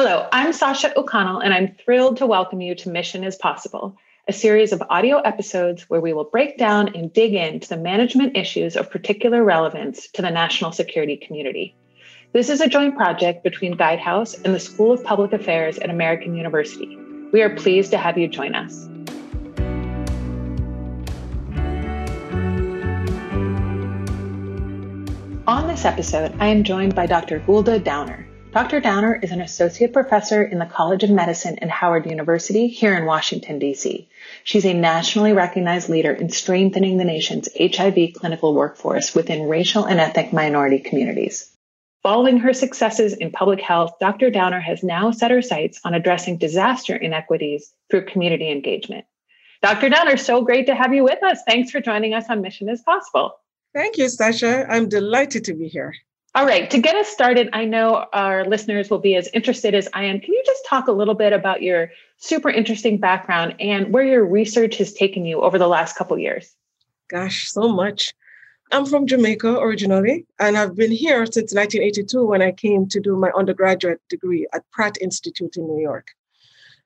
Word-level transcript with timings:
Hello, 0.00 0.28
I'm 0.30 0.52
Sasha 0.52 0.96
O'Connell, 0.96 1.40
and 1.40 1.52
I'm 1.52 1.74
thrilled 1.74 2.18
to 2.18 2.26
welcome 2.28 2.60
you 2.60 2.76
to 2.76 2.88
Mission 2.88 3.24
is 3.24 3.34
Possible, 3.34 3.96
a 4.28 4.32
series 4.32 4.72
of 4.72 4.80
audio 4.90 5.18
episodes 5.18 5.90
where 5.90 6.00
we 6.00 6.12
will 6.12 6.22
break 6.22 6.56
down 6.56 6.94
and 6.94 7.12
dig 7.12 7.34
into 7.34 7.68
the 7.68 7.76
management 7.76 8.36
issues 8.36 8.76
of 8.76 8.92
particular 8.92 9.42
relevance 9.42 10.06
to 10.12 10.22
the 10.22 10.30
national 10.30 10.70
security 10.70 11.16
community. 11.16 11.74
This 12.32 12.48
is 12.48 12.60
a 12.60 12.68
joint 12.68 12.96
project 12.96 13.42
between 13.42 13.76
Guidehouse 13.76 14.40
and 14.44 14.54
the 14.54 14.60
School 14.60 14.92
of 14.92 15.02
Public 15.02 15.32
Affairs 15.32 15.78
at 15.78 15.90
American 15.90 16.36
University. 16.36 16.96
We 17.32 17.42
are 17.42 17.56
pleased 17.56 17.90
to 17.90 17.98
have 17.98 18.16
you 18.16 18.28
join 18.28 18.54
us. 18.54 18.86
On 25.48 25.66
this 25.66 25.84
episode, 25.84 26.36
I 26.38 26.46
am 26.46 26.62
joined 26.62 26.94
by 26.94 27.06
Dr. 27.06 27.40
Goulda 27.40 27.80
Downer. 27.80 28.27
Dr. 28.50 28.80
Downer 28.80 29.20
is 29.22 29.30
an 29.30 29.42
associate 29.42 29.92
professor 29.92 30.42
in 30.42 30.58
the 30.58 30.64
College 30.64 31.04
of 31.04 31.10
Medicine 31.10 31.58
at 31.58 31.68
Howard 31.68 32.06
University 32.06 32.68
here 32.68 32.96
in 32.96 33.04
Washington, 33.04 33.58
D.C. 33.58 34.08
She's 34.42 34.64
a 34.64 34.72
nationally 34.72 35.34
recognized 35.34 35.90
leader 35.90 36.12
in 36.12 36.30
strengthening 36.30 36.96
the 36.96 37.04
nation's 37.04 37.50
HIV 37.60 38.14
clinical 38.14 38.54
workforce 38.54 39.14
within 39.14 39.50
racial 39.50 39.84
and 39.84 40.00
ethnic 40.00 40.32
minority 40.32 40.78
communities. 40.78 41.54
Following 42.02 42.38
her 42.38 42.54
successes 42.54 43.12
in 43.12 43.32
public 43.32 43.60
health, 43.60 43.98
Dr. 44.00 44.30
Downer 44.30 44.60
has 44.60 44.82
now 44.82 45.10
set 45.10 45.30
her 45.30 45.42
sights 45.42 45.80
on 45.84 45.92
addressing 45.92 46.38
disaster 46.38 46.96
inequities 46.96 47.74
through 47.90 48.06
community 48.06 48.50
engagement. 48.50 49.04
Dr. 49.60 49.90
Downer, 49.90 50.16
so 50.16 50.40
great 50.40 50.66
to 50.66 50.74
have 50.74 50.94
you 50.94 51.04
with 51.04 51.22
us. 51.22 51.42
Thanks 51.46 51.70
for 51.70 51.82
joining 51.82 52.14
us 52.14 52.24
on 52.30 52.40
Mission 52.40 52.70
is 52.70 52.80
Possible. 52.80 53.34
Thank 53.74 53.98
you, 53.98 54.08
Sasha. 54.08 54.66
I'm 54.70 54.88
delighted 54.88 55.44
to 55.44 55.54
be 55.54 55.68
here. 55.68 55.92
All 56.38 56.46
right, 56.46 56.70
to 56.70 56.78
get 56.78 56.94
us 56.94 57.08
started, 57.08 57.50
I 57.52 57.64
know 57.64 58.06
our 58.12 58.44
listeners 58.44 58.90
will 58.90 59.00
be 59.00 59.16
as 59.16 59.28
interested 59.34 59.74
as 59.74 59.88
I 59.92 60.04
am. 60.04 60.20
Can 60.20 60.32
you 60.32 60.42
just 60.46 60.64
talk 60.64 60.86
a 60.86 60.92
little 60.92 61.16
bit 61.16 61.32
about 61.32 61.62
your 61.62 61.90
super 62.18 62.48
interesting 62.48 62.98
background 62.98 63.56
and 63.58 63.92
where 63.92 64.04
your 64.04 64.24
research 64.24 64.76
has 64.76 64.92
taken 64.92 65.24
you 65.24 65.40
over 65.40 65.58
the 65.58 65.66
last 65.66 65.96
couple 65.96 66.16
years? 66.16 66.54
Gosh, 67.08 67.50
so 67.50 67.66
much. 67.66 68.14
I'm 68.70 68.86
from 68.86 69.08
Jamaica 69.08 69.58
originally, 69.58 70.26
and 70.38 70.56
I've 70.56 70.76
been 70.76 70.92
here 70.92 71.26
since 71.26 71.52
1982 71.52 72.24
when 72.24 72.40
I 72.40 72.52
came 72.52 72.86
to 72.90 73.00
do 73.00 73.16
my 73.16 73.32
undergraduate 73.36 74.00
degree 74.08 74.46
at 74.54 74.62
Pratt 74.70 74.96
Institute 75.00 75.56
in 75.56 75.66
New 75.66 75.82
York 75.82 76.06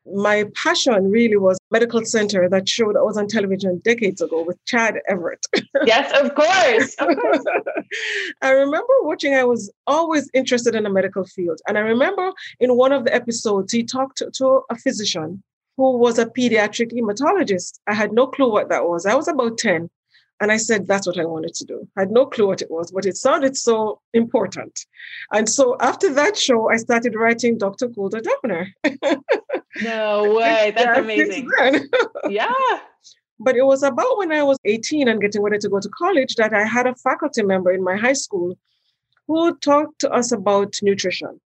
my 0.07 0.45
passion 0.55 1.11
really 1.11 1.37
was 1.37 1.59
medical 1.71 2.05
center 2.05 2.49
that 2.49 2.69
show 2.69 2.93
that 2.93 3.05
was 3.05 3.17
on 3.17 3.29
television 3.29 3.81
decades 3.85 4.21
ago 4.21 4.43
with 4.43 4.63
chad 4.65 4.99
everett 5.09 5.45
yes 5.85 6.11
of 6.21 6.35
course, 6.35 6.95
of 6.99 7.17
course. 7.17 7.45
i 8.43 8.51
remember 8.51 8.93
watching 9.03 9.35
i 9.35 9.45
was 9.45 9.71
always 9.87 10.29
interested 10.35 10.75
in 10.75 10.83
the 10.83 10.91
medical 10.91 11.25
field 11.25 11.61
and 11.69 11.79
i 11.79 11.81
remember 11.81 12.33
in 12.59 12.77
one 12.77 12.93
of 12.93 13.05
the 13.05 13.15
episodes 13.15 13.73
he 13.73 13.85
talked 13.85 14.17
to, 14.17 14.31
to 14.33 14.63
a 14.71 14.77
physician 14.77 15.43
who 15.77 15.97
was 15.97 16.19
a 16.19 16.27
pediatric 16.27 16.93
hematologist 16.93 17.79
i 17.87 17.95
had 17.95 18.13
no 18.13 18.27
clue 18.27 18.51
what 18.51 18.69
that 18.69 18.89
was 18.89 19.07
i 19.07 19.15
was 19.15 19.29
about 19.29 19.57
10 19.57 19.89
and 20.41 20.51
I 20.51 20.57
said, 20.57 20.89
that's 20.89 21.07
what 21.07 21.21
I 21.21 21.25
wanted 21.25 21.55
to 21.55 21.65
do. 21.65 21.89
I 21.97 22.01
had 22.01 22.11
no 22.11 22.27
clue 22.27 22.49
what 22.49 22.63
it 22.63 22.69
was, 22.69 22.91
but 22.91 23.07
it 23.07 23.17
sounded 23.17 23.57
so 23.57 24.01
important. 24.13 24.87
And 25.33 25.49
so 25.49 25.77
after 25.79 26.13
that 26.15 26.37
show, 26.37 26.69
I 26.69 26.79
started 26.79 27.15
writing 27.15 27.59
Dr. 27.59 27.87
Goulda 27.87 28.21
Downer. 28.21 28.75
no 29.83 30.35
way. 30.35 30.73
That's 30.77 30.99
amazing. 30.99 31.49
yeah. 32.29 32.53
But 33.45 33.57
it 33.57 33.67
was 33.67 33.83
about 33.83 34.19
when 34.19 34.31
I 34.31 34.45
was 34.45 34.57
18 34.65 35.09
and 35.09 35.21
getting 35.21 35.43
ready 35.43 35.59
to 35.59 35.69
go 35.69 35.81
to 35.81 35.89
college 35.89 36.37
that 36.37 36.55
I 36.55 36.65
had 36.65 36.87
a 36.87 36.95
faculty 36.95 37.43
member 37.43 37.73
in 37.73 37.83
my 37.83 37.97
high 37.97 38.13
school 38.13 38.57
who 39.27 39.57
talked 39.57 39.99
to 40.01 40.11
us 40.13 40.31
about 40.31 40.77
nutrition. 40.81 41.41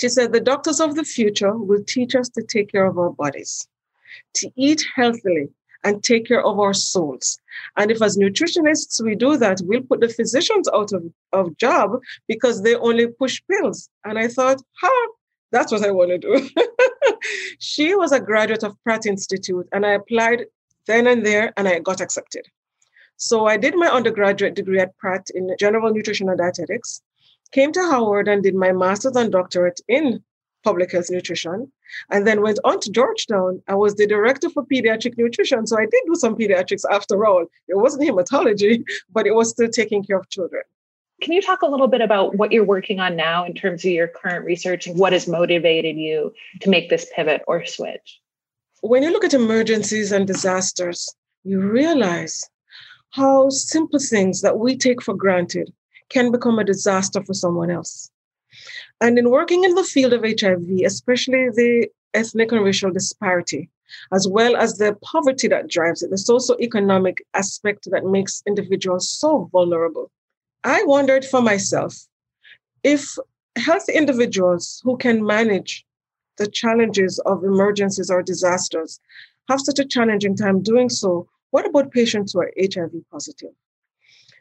She 0.00 0.08
said, 0.08 0.32
The 0.32 0.40
doctors 0.40 0.80
of 0.80 0.94
the 0.94 1.04
future 1.04 1.54
will 1.54 1.84
teach 1.86 2.14
us 2.14 2.30
to 2.30 2.42
take 2.42 2.72
care 2.72 2.86
of 2.86 2.96
our 2.96 3.10
bodies, 3.10 3.68
to 4.34 4.50
eat 4.56 4.82
healthily, 4.94 5.50
and 5.84 6.02
take 6.02 6.26
care 6.26 6.44
of 6.44 6.58
our 6.58 6.74
souls. 6.74 7.38
And 7.76 7.90
if 7.90 8.02
as 8.02 8.16
nutritionists 8.16 9.02
we 9.02 9.14
do 9.14 9.36
that, 9.36 9.60
we'll 9.64 9.82
put 9.82 10.00
the 10.00 10.08
physicians 10.08 10.68
out 10.74 10.92
of, 10.92 11.04
of 11.32 11.56
job 11.56 12.00
because 12.28 12.62
they 12.62 12.76
only 12.76 13.08
push 13.08 13.42
pills. 13.50 13.88
And 14.04 14.18
I 14.18 14.28
thought, 14.28 14.62
huh, 14.80 15.08
that's 15.52 15.72
what 15.72 15.84
I 15.84 15.90
want 15.90 16.10
to 16.10 16.18
do. 16.18 16.48
she 17.58 17.94
was 17.94 18.12
a 18.12 18.20
graduate 18.20 18.62
of 18.62 18.76
Pratt 18.84 19.06
Institute, 19.06 19.68
and 19.72 19.84
I 19.84 19.92
applied 19.92 20.46
then 20.86 21.06
and 21.06 21.24
there, 21.24 21.52
and 21.56 21.68
I 21.68 21.78
got 21.78 22.00
accepted. 22.00 22.46
So 23.16 23.46
I 23.46 23.56
did 23.56 23.76
my 23.76 23.88
undergraduate 23.88 24.54
degree 24.54 24.80
at 24.80 24.96
Pratt 24.96 25.28
in 25.34 25.54
general 25.58 25.92
nutrition 25.92 26.28
and 26.28 26.38
dietetics, 26.38 27.02
came 27.52 27.72
to 27.72 27.82
Howard 27.82 28.28
and 28.28 28.42
did 28.42 28.54
my 28.54 28.72
master's 28.72 29.16
and 29.16 29.30
doctorate 29.30 29.80
in 29.88 30.22
public 30.62 30.92
health 30.92 31.10
nutrition, 31.10 31.70
and 32.10 32.26
then 32.26 32.42
went 32.42 32.58
on 32.64 32.80
to 32.80 32.90
Georgetown. 32.90 33.62
I 33.68 33.74
was 33.74 33.94
the 33.94 34.06
director 34.06 34.50
for 34.50 34.64
pediatric 34.64 35.16
nutrition. 35.16 35.66
So 35.66 35.78
I 35.78 35.86
did 35.86 36.02
do 36.06 36.14
some 36.14 36.36
pediatrics 36.36 36.84
after 36.90 37.26
all. 37.26 37.46
It 37.68 37.76
wasn't 37.76 38.08
hematology, 38.08 38.84
but 39.12 39.26
it 39.26 39.34
was 39.34 39.50
still 39.50 39.68
taking 39.68 40.04
care 40.04 40.18
of 40.18 40.28
children. 40.28 40.62
Can 41.20 41.32
you 41.32 41.42
talk 41.42 41.62
a 41.62 41.66
little 41.66 41.88
bit 41.88 42.00
about 42.00 42.36
what 42.36 42.50
you're 42.50 42.64
working 42.64 42.98
on 42.98 43.14
now 43.14 43.44
in 43.44 43.54
terms 43.54 43.84
of 43.84 43.90
your 43.90 44.08
current 44.08 44.44
research 44.44 44.86
and 44.86 44.98
what 44.98 45.12
has 45.12 45.28
motivated 45.28 45.96
you 45.96 46.32
to 46.60 46.70
make 46.70 46.88
this 46.88 47.06
pivot 47.14 47.42
or 47.46 47.64
switch? 47.66 48.20
When 48.80 49.02
you 49.02 49.12
look 49.12 49.24
at 49.24 49.34
emergencies 49.34 50.12
and 50.12 50.26
disasters, 50.26 51.14
you 51.44 51.60
realize 51.60 52.48
how 53.10 53.50
simple 53.50 53.98
things 53.98 54.40
that 54.40 54.58
we 54.58 54.76
take 54.76 55.02
for 55.02 55.14
granted 55.14 55.72
can 56.08 56.32
become 56.32 56.58
a 56.58 56.64
disaster 56.64 57.22
for 57.22 57.34
someone 57.34 57.70
else. 57.70 58.10
And 59.00 59.18
in 59.18 59.30
working 59.30 59.64
in 59.64 59.74
the 59.74 59.84
field 59.84 60.12
of 60.12 60.22
HIV, 60.22 60.80
especially 60.84 61.48
the 61.50 61.88
ethnic 62.14 62.52
and 62.52 62.64
racial 62.64 62.90
disparity, 62.90 63.68
as 64.12 64.26
well 64.26 64.56
as 64.56 64.78
the 64.78 64.96
poverty 65.02 65.48
that 65.48 65.68
drives 65.68 66.02
it, 66.02 66.10
the 66.10 66.16
socioeconomic 66.16 67.18
aspect 67.34 67.88
that 67.90 68.06
makes 68.06 68.42
individuals 68.46 69.10
so 69.10 69.48
vulnerable, 69.52 70.10
I 70.64 70.82
wondered 70.84 71.24
for 71.24 71.40
myself 71.40 71.96
if 72.82 73.16
healthy 73.56 73.92
individuals 73.94 74.80
who 74.84 74.96
can 74.96 75.24
manage 75.24 75.84
the 76.36 76.46
challenges 76.46 77.18
of 77.20 77.44
emergencies 77.44 78.10
or 78.10 78.22
disasters 78.22 79.00
have 79.48 79.60
such 79.60 79.78
a 79.78 79.84
challenging 79.84 80.36
time 80.36 80.62
doing 80.62 80.88
so, 80.88 81.28
what 81.50 81.66
about 81.66 81.90
patients 81.92 82.32
who 82.32 82.40
are 82.40 82.52
HIV 82.58 82.92
positive? 83.10 83.50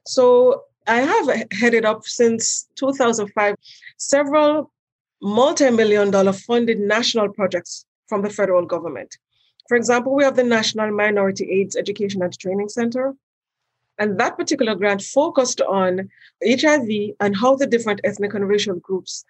So 0.05 0.63
I 0.87 1.01
have 1.01 1.43
headed 1.51 1.85
up 1.85 2.05
since 2.05 2.67
2005 2.75 3.55
several 3.97 4.71
multi 5.21 5.69
million 5.69 6.11
dollar 6.11 6.33
funded 6.33 6.79
national 6.79 7.29
projects 7.29 7.85
from 8.07 8.21
the 8.21 8.29
federal 8.29 8.65
government. 8.65 9.17
For 9.67 9.77
example, 9.77 10.15
we 10.15 10.23
have 10.23 10.35
the 10.35 10.43
National 10.43 10.91
Minority 10.91 11.49
AIDS 11.51 11.75
Education 11.75 12.23
and 12.23 12.37
Training 12.37 12.69
Center. 12.69 13.15
And 13.99 14.17
that 14.19 14.37
particular 14.37 14.75
grant 14.75 15.01
focused 15.01 15.61
on 15.61 16.09
HIV 16.43 16.89
and 17.19 17.35
how 17.35 17.55
the 17.55 17.67
different 17.67 18.01
ethnic 18.03 18.33
and 18.33 18.47
racial 18.47 18.75
groups 18.75 19.25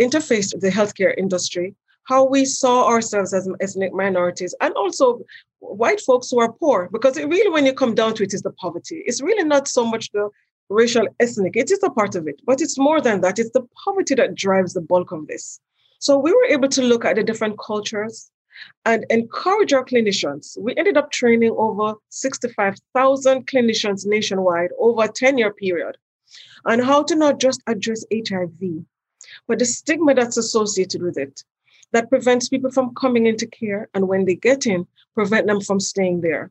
interfaced 0.00 0.54
with 0.54 0.62
the 0.62 0.70
healthcare 0.70 1.14
industry, 1.16 1.74
how 2.04 2.24
we 2.24 2.44
saw 2.44 2.86
ourselves 2.86 3.32
as 3.34 3.48
ethnic 3.60 3.92
minorities, 3.92 4.54
and 4.60 4.74
also 4.74 5.24
white 5.60 6.00
folks 6.00 6.30
who 6.30 6.38
are 6.40 6.52
poor. 6.52 6.88
Because 6.92 7.16
it 7.16 7.28
really, 7.28 7.50
when 7.50 7.66
you 7.66 7.72
come 7.72 7.94
down 7.94 8.14
to 8.14 8.22
it, 8.22 8.34
is 8.34 8.42
the 8.42 8.52
poverty. 8.52 9.02
It's 9.06 9.22
really 9.22 9.44
not 9.44 9.68
so 9.68 9.84
much 9.84 10.10
the 10.12 10.28
racial, 10.68 11.08
ethnic. 11.18 11.56
It 11.56 11.70
is 11.70 11.82
a 11.82 11.90
part 11.90 12.14
of 12.14 12.28
it, 12.28 12.40
but 12.44 12.60
it's 12.60 12.78
more 12.78 13.00
than 13.00 13.20
that. 13.22 13.38
It's 13.38 13.50
the 13.50 13.66
poverty 13.84 14.14
that 14.14 14.34
drives 14.34 14.74
the 14.74 14.80
bulk 14.80 15.12
of 15.12 15.26
this. 15.26 15.60
So 15.98 16.16
we 16.18 16.32
were 16.32 16.46
able 16.46 16.68
to 16.68 16.82
look 16.82 17.04
at 17.04 17.16
the 17.16 17.22
different 17.22 17.58
cultures 17.58 18.30
and 18.84 19.04
encourage 19.10 19.72
our 19.72 19.84
clinicians. 19.84 20.58
We 20.58 20.74
ended 20.76 20.96
up 20.96 21.10
training 21.10 21.54
over 21.56 21.94
65,000 22.08 23.46
clinicians 23.46 24.06
nationwide 24.06 24.70
over 24.78 25.04
a 25.04 25.08
10 25.08 25.38
year 25.38 25.52
period 25.52 25.96
on 26.64 26.78
how 26.78 27.02
to 27.04 27.16
not 27.16 27.40
just 27.40 27.62
address 27.66 28.04
HIV, 28.12 28.84
but 29.46 29.58
the 29.58 29.64
stigma 29.64 30.14
that's 30.14 30.36
associated 30.36 31.02
with 31.02 31.18
it 31.18 31.44
that 31.92 32.08
prevents 32.08 32.48
people 32.48 32.70
from 32.70 32.94
coming 32.94 33.26
into 33.26 33.46
care. 33.46 33.88
And 33.94 34.08
when 34.08 34.24
they 34.24 34.36
get 34.36 34.66
in, 34.66 34.86
prevent 35.14 35.46
them 35.46 35.60
from 35.60 35.80
staying 35.80 36.20
there. 36.20 36.50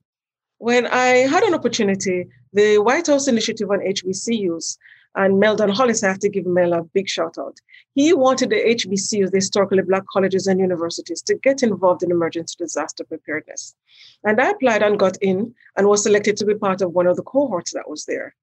When 0.58 0.86
I 0.88 1.28
had 1.28 1.44
an 1.44 1.54
opportunity, 1.54 2.28
the 2.52 2.80
White 2.80 3.08
House 3.08 3.28
Initiative 3.28 3.72
on 3.72 3.80
HBCUs, 3.80 4.78
and 5.16 5.40
Meldon 5.40 5.70
Hollis, 5.70 6.04
I 6.04 6.10
have 6.10 6.20
to 6.20 6.30
give 6.30 6.46
Mel 6.46 6.74
a 6.74 6.84
big 6.84 7.10
shout 7.10 7.38
out. 7.38 7.58
He 7.96 8.14
wanted 8.14 8.52
the 8.52 8.64
HBCUs, 8.64 9.32
the 9.32 9.38
historically 9.38 9.82
Black 9.82 10.04
colleges 10.12 10.46
and 10.46 10.60
universities, 10.60 11.22
to 11.24 11.36
get 11.36 11.64
involved 11.64 12.04
in 12.04 12.12
emergency 12.12 12.56
disaster 12.60 13.04
preparedness. 13.04 13.76
And 14.24 14.40
I 14.40 14.52
applied 14.52 14.84
and 14.84 15.00
got 15.00 15.18
in 15.22 15.54
and 15.76 15.88
was 15.88 16.04
selected 16.04 16.38
to 16.38 16.46
be 16.46 16.54
part 16.54 16.82
of 16.82 16.92
one 16.92 17.08
of 17.08 17.16
the 17.16 17.24
cohorts 17.24 17.74
that 17.74 17.90
was 17.90 18.06
there. 18.06 18.36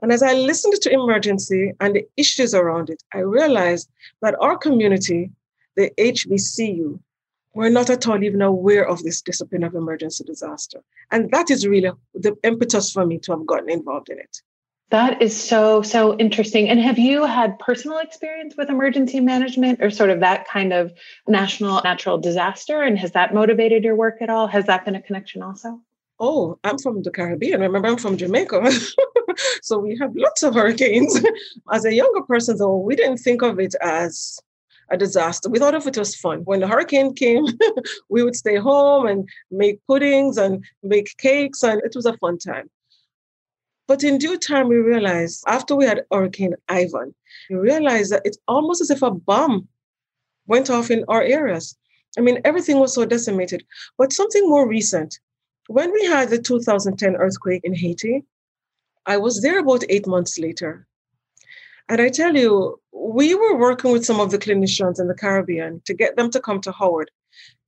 And 0.00 0.12
as 0.12 0.22
I 0.22 0.34
listened 0.34 0.80
to 0.82 0.92
emergency 0.92 1.72
and 1.80 1.96
the 1.96 2.06
issues 2.16 2.54
around 2.54 2.90
it, 2.90 3.02
I 3.12 3.18
realized 3.18 3.90
that 4.22 4.36
our 4.40 4.56
community, 4.56 5.30
the 5.76 5.90
HBCU, 5.98 7.00
we're 7.54 7.68
not 7.68 7.90
at 7.90 8.06
all 8.06 8.22
even 8.22 8.42
aware 8.42 8.88
of 8.88 9.02
this 9.02 9.20
discipline 9.20 9.64
of 9.64 9.74
emergency 9.74 10.24
disaster. 10.24 10.80
And 11.10 11.30
that 11.32 11.50
is 11.50 11.66
really 11.66 11.90
the 12.14 12.36
impetus 12.44 12.92
for 12.92 13.04
me 13.04 13.18
to 13.18 13.32
have 13.32 13.46
gotten 13.46 13.68
involved 13.68 14.08
in 14.08 14.18
it. 14.18 14.40
That 14.92 15.22
is 15.22 15.34
so, 15.34 15.80
so 15.80 16.18
interesting. 16.18 16.68
And 16.68 16.78
have 16.78 16.98
you 16.98 17.24
had 17.24 17.58
personal 17.58 17.96
experience 17.96 18.58
with 18.58 18.68
emergency 18.68 19.20
management 19.20 19.82
or 19.82 19.90
sort 19.90 20.10
of 20.10 20.20
that 20.20 20.46
kind 20.46 20.74
of 20.74 20.92
national 21.26 21.80
natural 21.82 22.18
disaster? 22.18 22.82
And 22.82 22.98
has 22.98 23.12
that 23.12 23.32
motivated 23.32 23.84
your 23.84 23.96
work 23.96 24.20
at 24.20 24.28
all? 24.28 24.46
Has 24.48 24.66
that 24.66 24.84
been 24.84 24.94
a 24.94 25.00
connection 25.00 25.42
also? 25.42 25.80
Oh, 26.20 26.58
I'm 26.62 26.76
from 26.76 27.02
the 27.02 27.10
Caribbean. 27.10 27.62
Remember, 27.62 27.88
I'm 27.88 27.96
from 27.96 28.18
Jamaica. 28.18 28.70
so 29.62 29.78
we 29.78 29.96
have 29.98 30.14
lots 30.14 30.42
of 30.42 30.52
hurricanes. 30.52 31.18
As 31.72 31.86
a 31.86 31.94
younger 31.94 32.20
person, 32.20 32.58
though, 32.58 32.76
we 32.76 32.94
didn't 32.94 33.16
think 33.16 33.40
of 33.40 33.58
it 33.58 33.74
as 33.80 34.38
a 34.90 34.98
disaster. 34.98 35.48
We 35.48 35.58
thought 35.58 35.74
of 35.74 35.86
it 35.86 35.96
as 35.96 36.14
fun. 36.14 36.40
When 36.40 36.60
the 36.60 36.68
hurricane 36.68 37.14
came, 37.14 37.46
we 38.10 38.22
would 38.22 38.36
stay 38.36 38.56
home 38.56 39.06
and 39.06 39.26
make 39.50 39.80
puddings 39.86 40.36
and 40.36 40.62
make 40.82 41.16
cakes, 41.16 41.62
and 41.62 41.80
it 41.82 41.92
was 41.94 42.04
a 42.04 42.18
fun 42.18 42.36
time. 42.36 42.68
But 43.92 44.04
in 44.04 44.16
due 44.16 44.38
time, 44.38 44.68
we 44.68 44.76
realized 44.76 45.44
after 45.46 45.76
we 45.76 45.84
had 45.84 46.06
Hurricane 46.10 46.54
Ivan, 46.66 47.14
we 47.50 47.56
realized 47.56 48.10
that 48.10 48.22
it's 48.24 48.38
almost 48.48 48.80
as 48.80 48.90
if 48.90 49.02
a 49.02 49.10
bomb 49.10 49.68
went 50.46 50.70
off 50.70 50.90
in 50.90 51.04
our 51.08 51.20
areas. 51.22 51.76
I 52.16 52.22
mean, 52.22 52.40
everything 52.46 52.78
was 52.78 52.94
so 52.94 53.04
decimated. 53.04 53.66
But 53.98 54.14
something 54.14 54.48
more 54.48 54.66
recent, 54.66 55.20
when 55.66 55.92
we 55.92 56.06
had 56.06 56.30
the 56.30 56.38
2010 56.38 57.16
earthquake 57.16 57.64
in 57.64 57.74
Haiti, 57.74 58.24
I 59.04 59.18
was 59.18 59.42
there 59.42 59.58
about 59.58 59.84
eight 59.90 60.06
months 60.06 60.38
later. 60.38 60.86
And 61.90 62.00
I 62.00 62.08
tell 62.08 62.34
you, 62.34 62.80
we 62.92 63.34
were 63.34 63.58
working 63.58 63.92
with 63.92 64.06
some 64.06 64.20
of 64.20 64.30
the 64.30 64.38
clinicians 64.38 65.00
in 65.00 65.08
the 65.08 65.20
Caribbean 65.22 65.82
to 65.84 65.92
get 65.92 66.16
them 66.16 66.30
to 66.30 66.40
come 66.40 66.62
to 66.62 66.72
Howard 66.72 67.10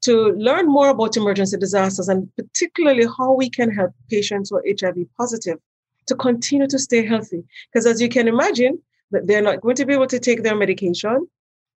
to 0.04 0.32
learn 0.38 0.68
more 0.68 0.88
about 0.88 1.18
emergency 1.18 1.58
disasters 1.58 2.08
and 2.08 2.34
particularly 2.34 3.06
how 3.18 3.34
we 3.34 3.50
can 3.50 3.70
help 3.70 3.92
patients 4.08 4.48
who 4.48 4.56
are 4.56 4.64
HIV 4.66 5.06
positive 5.18 5.58
to 6.06 6.14
continue 6.14 6.66
to 6.66 6.78
stay 6.78 7.04
healthy. 7.04 7.44
Because 7.72 7.86
as 7.86 8.00
you 8.00 8.08
can 8.08 8.28
imagine, 8.28 8.78
that 9.10 9.26
they're 9.26 9.42
not 9.42 9.60
going 9.60 9.76
to 9.76 9.86
be 9.86 9.94
able 9.94 10.06
to 10.08 10.18
take 10.18 10.42
their 10.42 10.56
medication. 10.56 11.26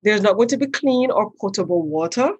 There's 0.02 0.22
not 0.22 0.36
going 0.36 0.48
to 0.48 0.56
be 0.56 0.66
clean 0.66 1.10
or 1.10 1.30
potable 1.40 1.82
water. 1.82 2.32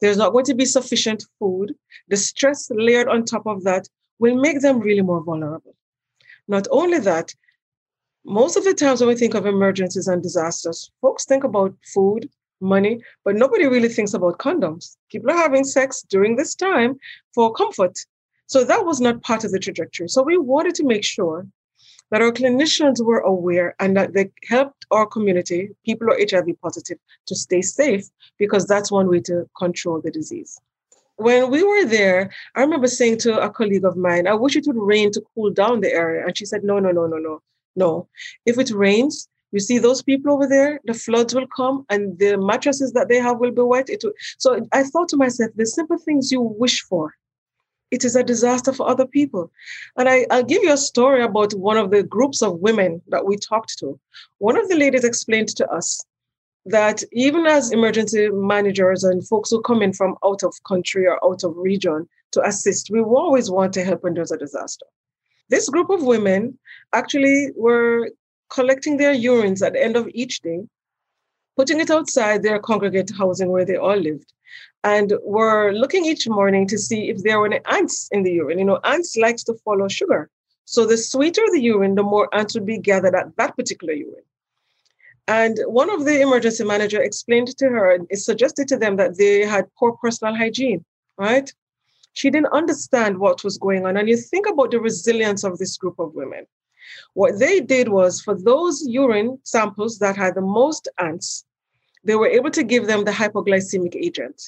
There's 0.00 0.16
not 0.16 0.32
going 0.32 0.44
to 0.46 0.54
be 0.54 0.64
sufficient 0.64 1.24
food. 1.38 1.74
The 2.08 2.16
stress 2.16 2.68
layered 2.70 3.08
on 3.08 3.24
top 3.24 3.46
of 3.46 3.64
that 3.64 3.88
will 4.18 4.36
make 4.36 4.60
them 4.60 4.80
really 4.80 5.02
more 5.02 5.22
vulnerable. 5.22 5.74
Not 6.48 6.66
only 6.70 6.98
that, 7.00 7.34
most 8.24 8.56
of 8.56 8.64
the 8.64 8.74
times 8.74 9.00
when 9.00 9.08
we 9.08 9.14
think 9.14 9.34
of 9.34 9.46
emergencies 9.46 10.08
and 10.08 10.22
disasters, 10.22 10.90
folks 11.00 11.24
think 11.24 11.44
about 11.44 11.74
food, 11.94 12.28
money, 12.60 13.00
but 13.24 13.36
nobody 13.36 13.66
really 13.66 13.88
thinks 13.88 14.14
about 14.14 14.38
condoms. 14.38 14.96
People 15.10 15.30
are 15.30 15.36
having 15.36 15.64
sex 15.64 16.02
during 16.02 16.36
this 16.36 16.54
time 16.54 16.98
for 17.34 17.52
comfort. 17.52 17.98
So 18.48 18.64
that 18.64 18.86
was 18.86 18.98
not 18.98 19.22
part 19.22 19.44
of 19.44 19.52
the 19.52 19.58
trajectory. 19.58 20.08
So 20.08 20.22
we 20.22 20.38
wanted 20.38 20.74
to 20.76 20.84
make 20.86 21.04
sure 21.04 21.46
that 22.10 22.22
our 22.22 22.32
clinicians 22.32 23.04
were 23.04 23.20
aware 23.20 23.76
and 23.78 23.94
that 23.98 24.14
they 24.14 24.30
helped 24.48 24.86
our 24.90 25.04
community, 25.04 25.68
people 25.84 26.06
who 26.06 26.14
are 26.14 26.18
HIV 26.18 26.58
positive, 26.62 26.96
to 27.26 27.34
stay 27.34 27.60
safe 27.60 28.06
because 28.38 28.66
that's 28.66 28.90
one 28.90 29.08
way 29.08 29.20
to 29.20 29.46
control 29.58 30.00
the 30.00 30.10
disease. 30.10 30.58
When 31.16 31.50
we 31.50 31.62
were 31.62 31.84
there, 31.84 32.30
I 32.54 32.62
remember 32.62 32.86
saying 32.86 33.18
to 33.18 33.38
a 33.38 33.50
colleague 33.50 33.84
of 33.84 33.98
mine, 33.98 34.26
I 34.26 34.32
wish 34.34 34.56
it 34.56 34.66
would 34.66 34.78
rain 34.78 35.12
to 35.12 35.22
cool 35.34 35.50
down 35.50 35.82
the 35.82 35.92
area. 35.92 36.24
And 36.24 36.36
she 36.36 36.46
said, 36.46 36.64
No, 36.64 36.78
no, 36.78 36.90
no, 36.90 37.06
no, 37.06 37.18
no, 37.18 37.42
no. 37.76 38.08
If 38.46 38.58
it 38.58 38.70
rains, 38.70 39.28
you 39.52 39.60
see 39.60 39.78
those 39.78 40.02
people 40.02 40.32
over 40.32 40.46
there, 40.46 40.80
the 40.86 40.94
floods 40.94 41.34
will 41.34 41.48
come 41.54 41.84
and 41.90 42.18
the 42.18 42.38
mattresses 42.38 42.92
that 42.92 43.08
they 43.08 43.18
have 43.18 43.40
will 43.40 43.50
be 43.50 43.60
wet. 43.60 43.90
It 43.90 44.02
will. 44.04 44.12
So 44.38 44.66
I 44.72 44.84
thought 44.84 45.08
to 45.10 45.18
myself, 45.18 45.50
the 45.54 45.66
simple 45.66 45.98
things 45.98 46.32
you 46.32 46.40
wish 46.40 46.80
for 46.82 47.14
it 47.90 48.04
is 48.04 48.16
a 48.16 48.22
disaster 48.22 48.72
for 48.72 48.88
other 48.88 49.06
people. 49.06 49.50
And 49.96 50.08
I, 50.08 50.26
I'll 50.30 50.44
give 50.44 50.62
you 50.62 50.72
a 50.72 50.76
story 50.76 51.22
about 51.22 51.54
one 51.54 51.76
of 51.76 51.90
the 51.90 52.02
groups 52.02 52.42
of 52.42 52.60
women 52.60 53.00
that 53.08 53.26
we 53.26 53.36
talked 53.36 53.78
to. 53.78 53.98
One 54.38 54.58
of 54.58 54.68
the 54.68 54.76
ladies 54.76 55.04
explained 55.04 55.48
to 55.56 55.68
us 55.68 56.04
that 56.66 57.02
even 57.12 57.46
as 57.46 57.72
emergency 57.72 58.28
managers 58.30 59.04
and 59.04 59.26
folks 59.26 59.50
who 59.50 59.62
come 59.62 59.82
in 59.82 59.92
from 59.92 60.16
out 60.24 60.42
of 60.42 60.54
country 60.66 61.06
or 61.06 61.22
out 61.24 61.44
of 61.44 61.56
region 61.56 62.06
to 62.32 62.46
assist, 62.46 62.90
we 62.90 63.00
always 63.00 63.50
want 63.50 63.72
to 63.72 63.84
help 63.84 64.02
when 64.02 64.14
there's 64.14 64.32
a 64.32 64.36
disaster. 64.36 64.86
This 65.48 65.70
group 65.70 65.88
of 65.88 66.02
women 66.02 66.58
actually 66.92 67.52
were 67.56 68.10
collecting 68.50 68.98
their 68.98 69.14
urines 69.14 69.66
at 69.66 69.72
the 69.72 69.82
end 69.82 69.96
of 69.96 70.08
each 70.12 70.40
day, 70.40 70.60
putting 71.56 71.80
it 71.80 71.90
outside 71.90 72.42
their 72.42 72.58
congregate 72.58 73.12
housing 73.16 73.50
where 73.50 73.64
they 73.64 73.76
all 73.76 73.96
lived, 73.96 74.30
and 74.84 75.10
we 75.24 75.32
were 75.32 75.72
looking 75.72 76.04
each 76.04 76.28
morning 76.28 76.66
to 76.68 76.78
see 76.78 77.08
if 77.10 77.22
there 77.22 77.38
were 77.40 77.46
any 77.46 77.60
ants 77.66 78.08
in 78.12 78.22
the 78.22 78.32
urine. 78.32 78.58
You 78.58 78.64
know, 78.64 78.80
ants 78.84 79.16
likes 79.16 79.42
to 79.44 79.54
follow 79.64 79.88
sugar. 79.88 80.30
So 80.64 80.86
the 80.86 80.96
sweeter 80.96 81.42
the 81.50 81.60
urine, 81.60 81.94
the 81.94 82.02
more 82.02 82.28
ants 82.34 82.54
would 82.54 82.66
be 82.66 82.78
gathered 82.78 83.14
at 83.14 83.36
that 83.36 83.56
particular 83.56 83.94
urine. 83.94 84.24
And 85.26 85.58
one 85.66 85.90
of 85.90 86.04
the 86.04 86.20
emergency 86.20 86.64
manager 86.64 87.02
explained 87.02 87.48
to 87.58 87.68
her 87.68 87.92
and 87.92 88.06
suggested 88.14 88.68
to 88.68 88.78
them 88.78 88.96
that 88.96 89.18
they 89.18 89.44
had 89.44 89.66
poor 89.78 89.92
personal 89.92 90.34
hygiene, 90.34 90.84
right? 91.18 91.52
She 92.14 92.30
didn't 92.30 92.52
understand 92.52 93.18
what 93.18 93.44
was 93.44 93.58
going 93.58 93.84
on. 93.84 93.96
And 93.96 94.08
you 94.08 94.16
think 94.16 94.48
about 94.48 94.70
the 94.70 94.80
resilience 94.80 95.44
of 95.44 95.58
this 95.58 95.76
group 95.76 95.98
of 95.98 96.14
women. 96.14 96.46
What 97.14 97.38
they 97.38 97.60
did 97.60 97.88
was 97.88 98.20
for 98.20 98.34
those 98.34 98.86
urine 98.86 99.38
samples 99.42 99.98
that 99.98 100.16
had 100.16 100.34
the 100.34 100.40
most 100.40 100.88
ants, 100.98 101.44
they 102.04 102.14
were 102.14 102.28
able 102.28 102.50
to 102.52 102.62
give 102.62 102.86
them 102.86 103.04
the 103.04 103.10
hypoglycemic 103.10 103.94
agent. 103.96 104.40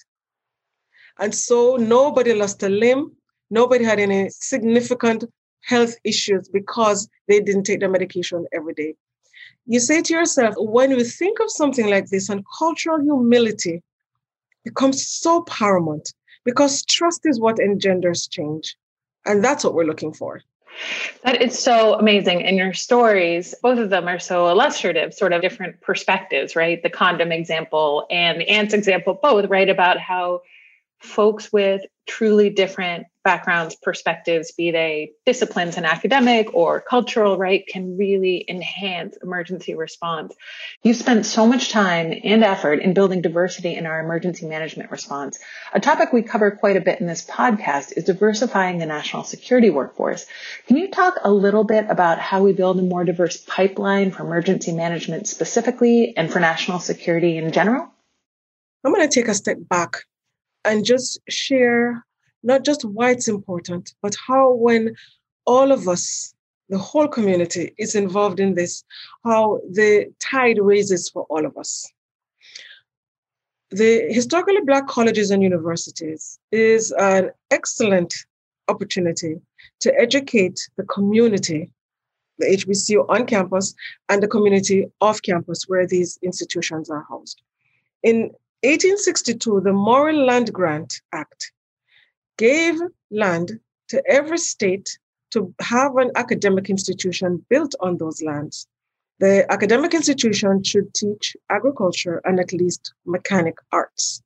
And 1.21 1.35
so 1.35 1.77
nobody 1.77 2.35
lost 2.35 2.63
a 2.63 2.69
limb, 2.69 3.13
nobody 3.51 3.85
had 3.85 4.01
any 4.01 4.31
significant 4.31 5.25
health 5.63 5.95
issues 6.03 6.49
because 6.49 7.09
they 7.29 7.41
didn't 7.41 7.65
take 7.65 7.81
the 7.81 7.89
medication 7.89 8.47
every 8.53 8.75
day. 8.75 8.95
You 9.67 9.79
say 9.81 10.01
to 10.03 10.15
yourself, 10.15 10.55
when 10.59 10.91
you 10.91 11.05
think 11.05 11.39
of 11.41 11.51
something 11.51 11.89
like 11.89 12.07
this, 12.07 12.31
and 12.31 12.43
cultural 12.59 13.01
humility 13.01 13.83
becomes 14.65 15.07
so 15.07 15.43
paramount 15.43 16.13
because 16.45 16.85
trust 16.87 17.21
is 17.25 17.39
what 17.39 17.59
engenders 17.59 18.27
change. 18.27 18.77
And 19.27 19.45
that's 19.45 19.63
what 19.63 19.75
we're 19.75 19.85
looking 19.85 20.15
for. 20.15 20.41
That 21.25 21.43
is 21.43 21.59
so 21.59 21.95
amazing. 21.95 22.43
And 22.45 22.57
your 22.57 22.73
stories, 22.73 23.55
both 23.63 23.79
of 23.79 23.91
them 23.91 24.09
are 24.09 24.19
so 24.19 24.49
illustrative, 24.49 25.13
sort 25.13 25.35
of 25.35 25.43
different 25.43 25.81
perspectives, 25.83 26.57
right? 26.57 26.83
The 26.83 26.89
condom 26.89 27.33
example 27.33 28.07
and 28.11 28.41
the 28.41 28.49
ants 28.49 28.73
example, 28.73 29.19
both, 29.21 29.51
right? 29.51 29.69
About 29.69 29.99
how 29.99 30.41
folks 31.01 31.53
with 31.53 31.83
truly 32.07 32.51
different 32.51 33.07
backgrounds, 33.23 33.77
perspectives, 33.77 34.53
be 34.53 34.71
they 34.71 35.13
disciplines 35.27 35.77
and 35.77 35.87
academic 35.87 36.55
or 36.55 36.81
cultural, 36.81 37.37
right, 37.39 37.67
can 37.67 37.97
really 37.97 38.45
enhance 38.49 39.17
emergency 39.23 39.75
response. 39.75 40.35
You've 40.83 40.97
spent 40.97 41.27
so 41.27 41.47
much 41.47 41.71
time 41.71 42.13
and 42.25 42.43
effort 42.43 42.81
in 42.81 42.95
building 42.95 43.23
diversity 43.23 43.75
in 43.75 43.87
our 43.87 44.01
emergency 44.01 44.47
management 44.47 44.91
response. 44.91 45.39
A 45.73 45.81
topic 45.81 46.13
we 46.13 46.23
cover 46.23 46.51
quite 46.51 46.77
a 46.77 46.81
bit 46.81 47.01
in 47.01 47.07
this 47.07 47.25
podcast 47.25 47.97
is 47.97 48.05
diversifying 48.05 48.79
the 48.79 48.87
national 48.87 49.25
security 49.25 49.71
workforce. 49.71 50.27
Can 50.67 50.77
you 50.77 50.91
talk 50.91 51.15
a 51.23 51.31
little 51.31 51.65
bit 51.65 51.87
about 51.89 52.19
how 52.19 52.43
we 52.43 52.53
build 52.53 52.79
a 52.79 52.83
more 52.83 53.05
diverse 53.05 53.37
pipeline 53.37 54.11
for 54.11 54.25
emergency 54.25 54.73
management 54.73 55.29
specifically 55.29 56.15
and 56.17 56.33
for 56.33 56.41
national 56.41 56.81
security 56.81 57.37
in 57.37 57.53
general? 57.53 57.93
I'm 58.83 58.95
going 58.95 59.07
to 59.07 59.15
take 59.15 59.29
a 59.29 59.35
step 59.35 59.59
back 59.61 60.05
and 60.65 60.85
just 60.85 61.19
share 61.29 62.05
not 62.43 62.65
just 62.65 62.85
why 62.85 63.11
it's 63.11 63.29
important, 63.29 63.95
but 64.03 64.15
how 64.27 64.53
when 64.53 64.95
all 65.47 65.73
of 65.73 65.89
us, 65.89 66.35
the 66.69 66.79
whole 66.79 67.09
community 67.09 67.75
is 67.79 67.95
involved 67.95 68.41
in 68.41 68.55
this, 68.55 68.85
how 69.25 69.61
the 69.71 70.07
tide 70.21 70.59
raises 70.61 71.09
for 71.09 71.25
all 71.25 71.45
of 71.45 71.57
us. 71.57 71.91
The 73.71 74.13
historically 74.13 74.61
Black 74.65 74.87
colleges 74.89 75.31
and 75.31 75.43
universities 75.43 76.39
is 76.51 76.93
an 76.93 77.31
excellent 77.51 78.15
opportunity 78.69 79.37
to 79.81 80.01
educate 80.01 80.69
the 80.77 80.85
community, 80.85 81.71
the 82.39 82.47
HBCU 82.47 83.09
on 83.09 83.27
campus, 83.27 83.75
and 84.09 84.23
the 84.23 84.29
community 84.29 84.87
off 85.01 85.23
campus 85.23 85.65
where 85.69 85.87
these 85.87 86.19
institutions 86.23 86.91
are 86.91 87.07
housed. 87.09 87.43
In 88.03 88.31
1862, 88.63 89.63
the 89.63 89.73
Morrill 89.73 90.27
Land 90.27 90.53
Grant 90.53 91.01
Act 91.13 91.53
gave 92.37 92.79
land 93.11 93.59
to 93.89 94.03
every 94.07 94.37
state 94.37 94.99
to 95.31 95.55
have 95.61 95.97
an 95.97 96.11
academic 96.15 96.69
institution 96.69 97.45
built 97.49 97.75
on 97.81 97.97
those 97.97 98.21
lands. 98.23 98.67
The 99.19 99.51
academic 99.51 99.95
institution 99.95 100.63
should 100.63 100.93
teach 100.93 101.37
agriculture 101.49 102.21
and 102.25 102.39
at 102.39 102.53
least 102.53 102.93
mechanic 103.07 103.57
arts. 103.73 104.23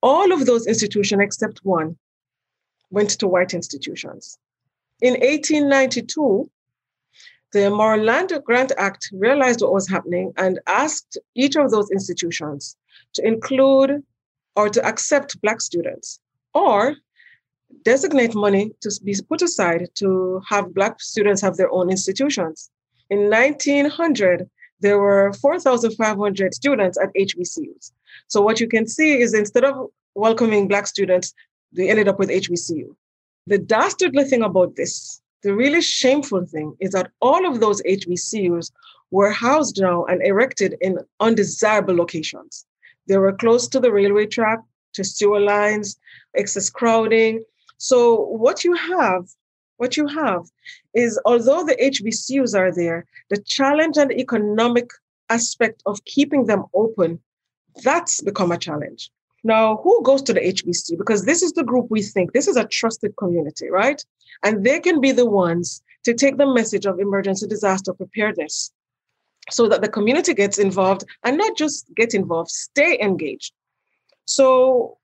All 0.00 0.32
of 0.32 0.46
those 0.46 0.68
institutions, 0.68 1.22
except 1.22 1.64
one, 1.64 1.96
went 2.90 3.10
to 3.18 3.26
white 3.26 3.52
institutions. 3.52 4.38
In 5.00 5.14
1892, 5.14 6.48
the 7.52 7.70
Morrill 7.70 8.04
Land 8.04 8.32
Grant 8.44 8.70
Act 8.78 9.10
realized 9.12 9.60
what 9.60 9.72
was 9.72 9.88
happening 9.88 10.32
and 10.36 10.60
asked 10.68 11.18
each 11.34 11.56
of 11.56 11.72
those 11.72 11.90
institutions 11.90 12.76
to 13.14 13.26
include 13.26 14.02
or 14.54 14.68
to 14.68 14.84
accept 14.84 15.40
Black 15.42 15.60
students 15.60 16.20
or 16.54 16.96
designate 17.84 18.34
money 18.34 18.72
to 18.80 18.90
be 19.04 19.14
put 19.28 19.42
aside 19.42 19.88
to 19.94 20.40
have 20.48 20.74
Black 20.74 21.00
students 21.00 21.42
have 21.42 21.56
their 21.56 21.70
own 21.70 21.90
institutions. 21.90 22.70
In 23.10 23.30
1900, 23.30 24.48
there 24.80 24.98
were 24.98 25.32
4,500 25.34 26.54
students 26.54 26.98
at 26.98 27.14
HBCUs. 27.14 27.92
So 28.28 28.42
what 28.42 28.60
you 28.60 28.68
can 28.68 28.86
see 28.86 29.20
is 29.20 29.34
instead 29.34 29.64
of 29.64 29.88
welcoming 30.14 30.68
Black 30.68 30.86
students, 30.86 31.32
they 31.72 31.88
ended 31.88 32.08
up 32.08 32.18
with 32.18 32.30
HBCU. 32.30 32.94
The 33.46 33.58
dastardly 33.58 34.24
thing 34.24 34.42
about 34.42 34.76
this, 34.76 35.22
the 35.42 35.54
really 35.54 35.80
shameful 35.80 36.44
thing, 36.46 36.76
is 36.80 36.90
that 36.92 37.10
all 37.20 37.46
of 37.46 37.60
those 37.60 37.80
HBCUs 37.82 38.72
were 39.10 39.30
housed 39.30 39.80
now 39.80 40.04
and 40.06 40.20
erected 40.26 40.76
in 40.80 40.98
undesirable 41.20 41.94
locations. 41.94 42.65
They 43.08 43.18
were 43.18 43.32
close 43.32 43.68
to 43.68 43.80
the 43.80 43.92
railway 43.92 44.26
track, 44.26 44.60
to 44.94 45.04
sewer 45.04 45.40
lines, 45.40 45.98
excess 46.34 46.70
crowding. 46.70 47.44
So 47.78 48.20
what 48.20 48.64
you 48.64 48.74
have, 48.74 49.28
what 49.76 49.96
you 49.96 50.06
have 50.06 50.44
is 50.94 51.20
although 51.24 51.64
the 51.64 51.76
HBCUs 51.76 52.58
are 52.58 52.72
there, 52.72 53.06
the 53.30 53.40
challenge 53.42 53.96
and 53.96 54.10
economic 54.10 54.90
aspect 55.28 55.82
of 55.86 56.04
keeping 56.04 56.46
them 56.46 56.64
open, 56.74 57.20
that's 57.84 58.22
become 58.22 58.52
a 58.52 58.58
challenge. 58.58 59.10
Now, 59.44 59.76
who 59.76 60.02
goes 60.02 60.22
to 60.22 60.32
the 60.32 60.40
HBC? 60.40 60.98
Because 60.98 61.24
this 61.24 61.42
is 61.42 61.52
the 61.52 61.62
group 61.62 61.86
we 61.88 62.02
think 62.02 62.32
this 62.32 62.48
is 62.48 62.56
a 62.56 62.66
trusted 62.66 63.14
community, 63.16 63.68
right? 63.70 64.04
And 64.42 64.64
they 64.64 64.80
can 64.80 65.00
be 65.00 65.12
the 65.12 65.26
ones 65.26 65.82
to 66.04 66.14
take 66.14 66.36
the 66.36 66.52
message 66.52 66.86
of 66.86 66.98
emergency 66.98 67.46
disaster 67.46 67.92
preparedness 67.92 68.72
so 69.50 69.68
that 69.68 69.82
the 69.82 69.88
community 69.88 70.34
gets 70.34 70.58
involved 70.58 71.04
and 71.24 71.36
not 71.36 71.56
just 71.56 71.86
get 71.94 72.14
involved, 72.14 72.50
stay 72.50 72.98
engaged. 73.00 73.52
So, 74.26 74.98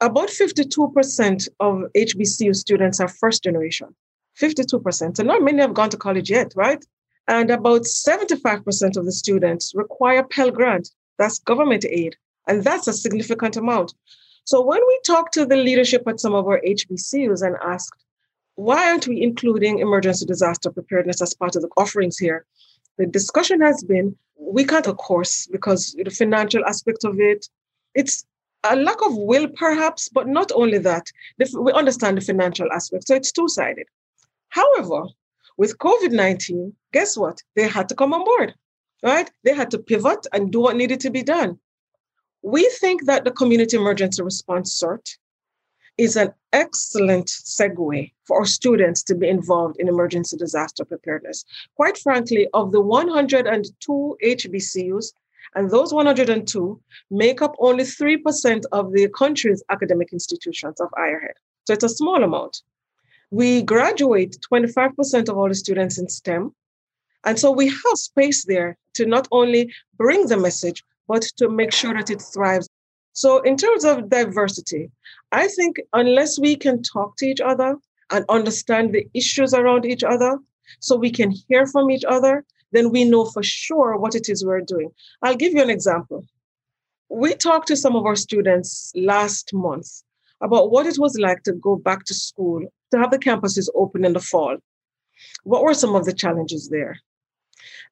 about 0.00 0.28
52% 0.28 1.48
of 1.58 1.82
HBCU 1.96 2.54
students 2.54 3.00
are 3.00 3.08
first 3.08 3.42
generation. 3.42 3.94
52%. 4.40 5.18
And 5.18 5.26
not 5.26 5.42
many 5.42 5.60
have 5.60 5.74
gone 5.74 5.90
to 5.90 5.96
college 5.96 6.30
yet, 6.30 6.52
right? 6.54 6.84
And 7.26 7.50
about 7.50 7.82
75% 7.82 8.96
of 8.96 9.04
the 9.04 9.12
students 9.12 9.72
require 9.74 10.22
Pell 10.22 10.50
Grant. 10.50 10.90
That's 11.18 11.40
government 11.40 11.84
aid. 11.84 12.16
And 12.46 12.62
that's 12.62 12.86
a 12.86 12.92
significant 12.92 13.56
amount. 13.56 13.94
So 14.44 14.62
when 14.62 14.80
we 14.86 15.00
talk 15.04 15.32
to 15.32 15.44
the 15.44 15.56
leadership 15.56 16.04
at 16.06 16.20
some 16.20 16.34
of 16.34 16.46
our 16.46 16.60
HBCUs 16.66 17.42
and 17.42 17.56
asked, 17.62 18.04
why 18.54 18.90
aren't 18.90 19.06
we 19.06 19.22
including 19.22 19.80
emergency 19.80 20.24
disaster 20.24 20.70
preparedness 20.70 21.20
as 21.20 21.34
part 21.34 21.54
of 21.54 21.62
the 21.62 21.68
offerings 21.76 22.18
here? 22.18 22.46
The 22.98 23.06
discussion 23.06 23.60
has 23.60 23.82
been 23.82 24.16
we 24.38 24.64
can't, 24.64 24.86
of 24.86 24.96
course, 24.96 25.46
because 25.46 25.94
the 26.02 26.10
financial 26.10 26.64
aspect 26.64 27.04
of 27.04 27.20
it, 27.20 27.48
it's 27.94 28.24
a 28.64 28.76
lack 28.76 29.00
of 29.04 29.16
will, 29.16 29.48
perhaps, 29.48 30.08
but 30.08 30.26
not 30.26 30.50
only 30.54 30.78
that. 30.78 31.06
We 31.54 31.72
understand 31.72 32.16
the 32.16 32.22
financial 32.22 32.70
aspect, 32.72 33.06
so 33.06 33.14
it's 33.14 33.32
two 33.32 33.48
sided. 33.48 33.86
However, 34.48 35.04
with 35.56 35.78
COVID 35.78 36.12
19, 36.12 36.74
guess 36.92 37.16
what? 37.16 37.42
They 37.56 37.68
had 37.68 37.88
to 37.90 37.94
come 37.94 38.14
on 38.14 38.24
board, 38.24 38.54
right? 39.02 39.30
They 39.44 39.54
had 39.54 39.70
to 39.72 39.78
pivot 39.78 40.26
and 40.32 40.50
do 40.50 40.60
what 40.60 40.76
needed 40.76 41.00
to 41.00 41.10
be 41.10 41.22
done. 41.22 41.58
We 42.42 42.68
think 42.80 43.06
that 43.06 43.24
the 43.24 43.32
Community 43.32 43.76
Emergency 43.76 44.22
Response 44.22 44.80
CERT 44.80 45.18
is 45.98 46.16
an 46.16 46.32
excellent 46.52 47.26
segue 47.26 48.12
for 48.24 48.38
our 48.38 48.46
students 48.46 49.02
to 49.02 49.14
be 49.14 49.28
involved 49.28 49.76
in 49.78 49.88
emergency 49.88 50.36
disaster 50.36 50.84
preparedness. 50.84 51.44
Quite 51.74 51.98
frankly, 51.98 52.48
of 52.54 52.72
the 52.72 52.80
102 52.80 54.16
HBCUs, 54.24 55.12
and 55.54 55.70
those 55.70 55.92
102 55.92 56.80
make 57.10 57.42
up 57.42 57.54
only 57.58 57.84
3% 57.84 58.62
of 58.72 58.92
the 58.92 59.08
country's 59.08 59.62
academic 59.70 60.12
institutions 60.12 60.80
of 60.80 60.88
higher. 60.96 61.34
So 61.66 61.72
it's 61.74 61.84
a 61.84 61.88
small 61.88 62.22
amount. 62.22 62.62
We 63.30 63.62
graduate 63.62 64.38
25% 64.50 65.28
of 65.28 65.36
all 65.36 65.48
the 65.48 65.54
students 65.54 65.98
in 65.98 66.08
STEM. 66.08 66.54
And 67.24 67.38
so 67.38 67.50
we 67.50 67.68
have 67.68 67.96
space 67.96 68.44
there 68.44 68.76
to 68.94 69.04
not 69.04 69.26
only 69.32 69.72
bring 69.96 70.28
the 70.28 70.36
message, 70.36 70.84
but 71.08 71.22
to 71.38 71.48
make 71.48 71.72
sure 71.72 71.94
that 71.94 72.10
it 72.10 72.22
thrives 72.22 72.68
so, 73.18 73.40
in 73.40 73.56
terms 73.56 73.84
of 73.84 74.10
diversity, 74.10 74.92
I 75.32 75.48
think 75.48 75.80
unless 75.92 76.38
we 76.38 76.54
can 76.54 76.84
talk 76.84 77.16
to 77.16 77.26
each 77.26 77.40
other 77.40 77.76
and 78.12 78.24
understand 78.28 78.94
the 78.94 79.08
issues 79.12 79.52
around 79.52 79.84
each 79.84 80.04
other, 80.04 80.38
so 80.78 80.94
we 80.94 81.10
can 81.10 81.32
hear 81.32 81.66
from 81.66 81.90
each 81.90 82.04
other, 82.04 82.44
then 82.70 82.90
we 82.90 83.02
know 83.02 83.24
for 83.24 83.42
sure 83.42 83.96
what 83.96 84.14
it 84.14 84.28
is 84.28 84.44
we're 84.44 84.60
doing. 84.60 84.90
I'll 85.20 85.34
give 85.34 85.52
you 85.52 85.60
an 85.60 85.68
example. 85.68 86.26
We 87.08 87.34
talked 87.34 87.66
to 87.68 87.76
some 87.76 87.96
of 87.96 88.06
our 88.06 88.14
students 88.14 88.92
last 88.94 89.52
month 89.52 89.88
about 90.40 90.70
what 90.70 90.86
it 90.86 91.00
was 91.00 91.18
like 91.18 91.42
to 91.42 91.54
go 91.54 91.74
back 91.74 92.04
to 92.04 92.14
school, 92.14 92.72
to 92.92 92.98
have 93.00 93.10
the 93.10 93.18
campuses 93.18 93.68
open 93.74 94.04
in 94.04 94.12
the 94.12 94.20
fall. 94.20 94.58
What 95.42 95.64
were 95.64 95.74
some 95.74 95.96
of 95.96 96.04
the 96.04 96.12
challenges 96.12 96.68
there? 96.68 97.00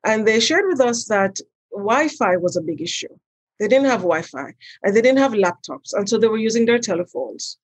And 0.05 0.25
they 0.25 0.39
shared 0.39 0.67
with 0.69 0.81
us 0.81 1.07
that 1.07 1.41
Wi 1.73 2.07
Fi 2.11 2.37
was 2.37 2.57
a 2.57 2.63
big 2.63 2.81
issue. 2.81 3.09
They 3.59 3.69
didn't 3.69 3.87
have 3.87 4.01
Wi 4.01 4.23
Fi 4.23 4.55
and 4.83 4.95
they 4.95 5.01
didn't 5.01 5.19
have 5.19 5.33
laptops. 5.33 5.93
And 5.93 6.09
so 6.09 6.19
they 6.19 6.29
were 6.29 6.37
using 6.37 6.67
their 6.67 6.79
telephones. 6.79 7.59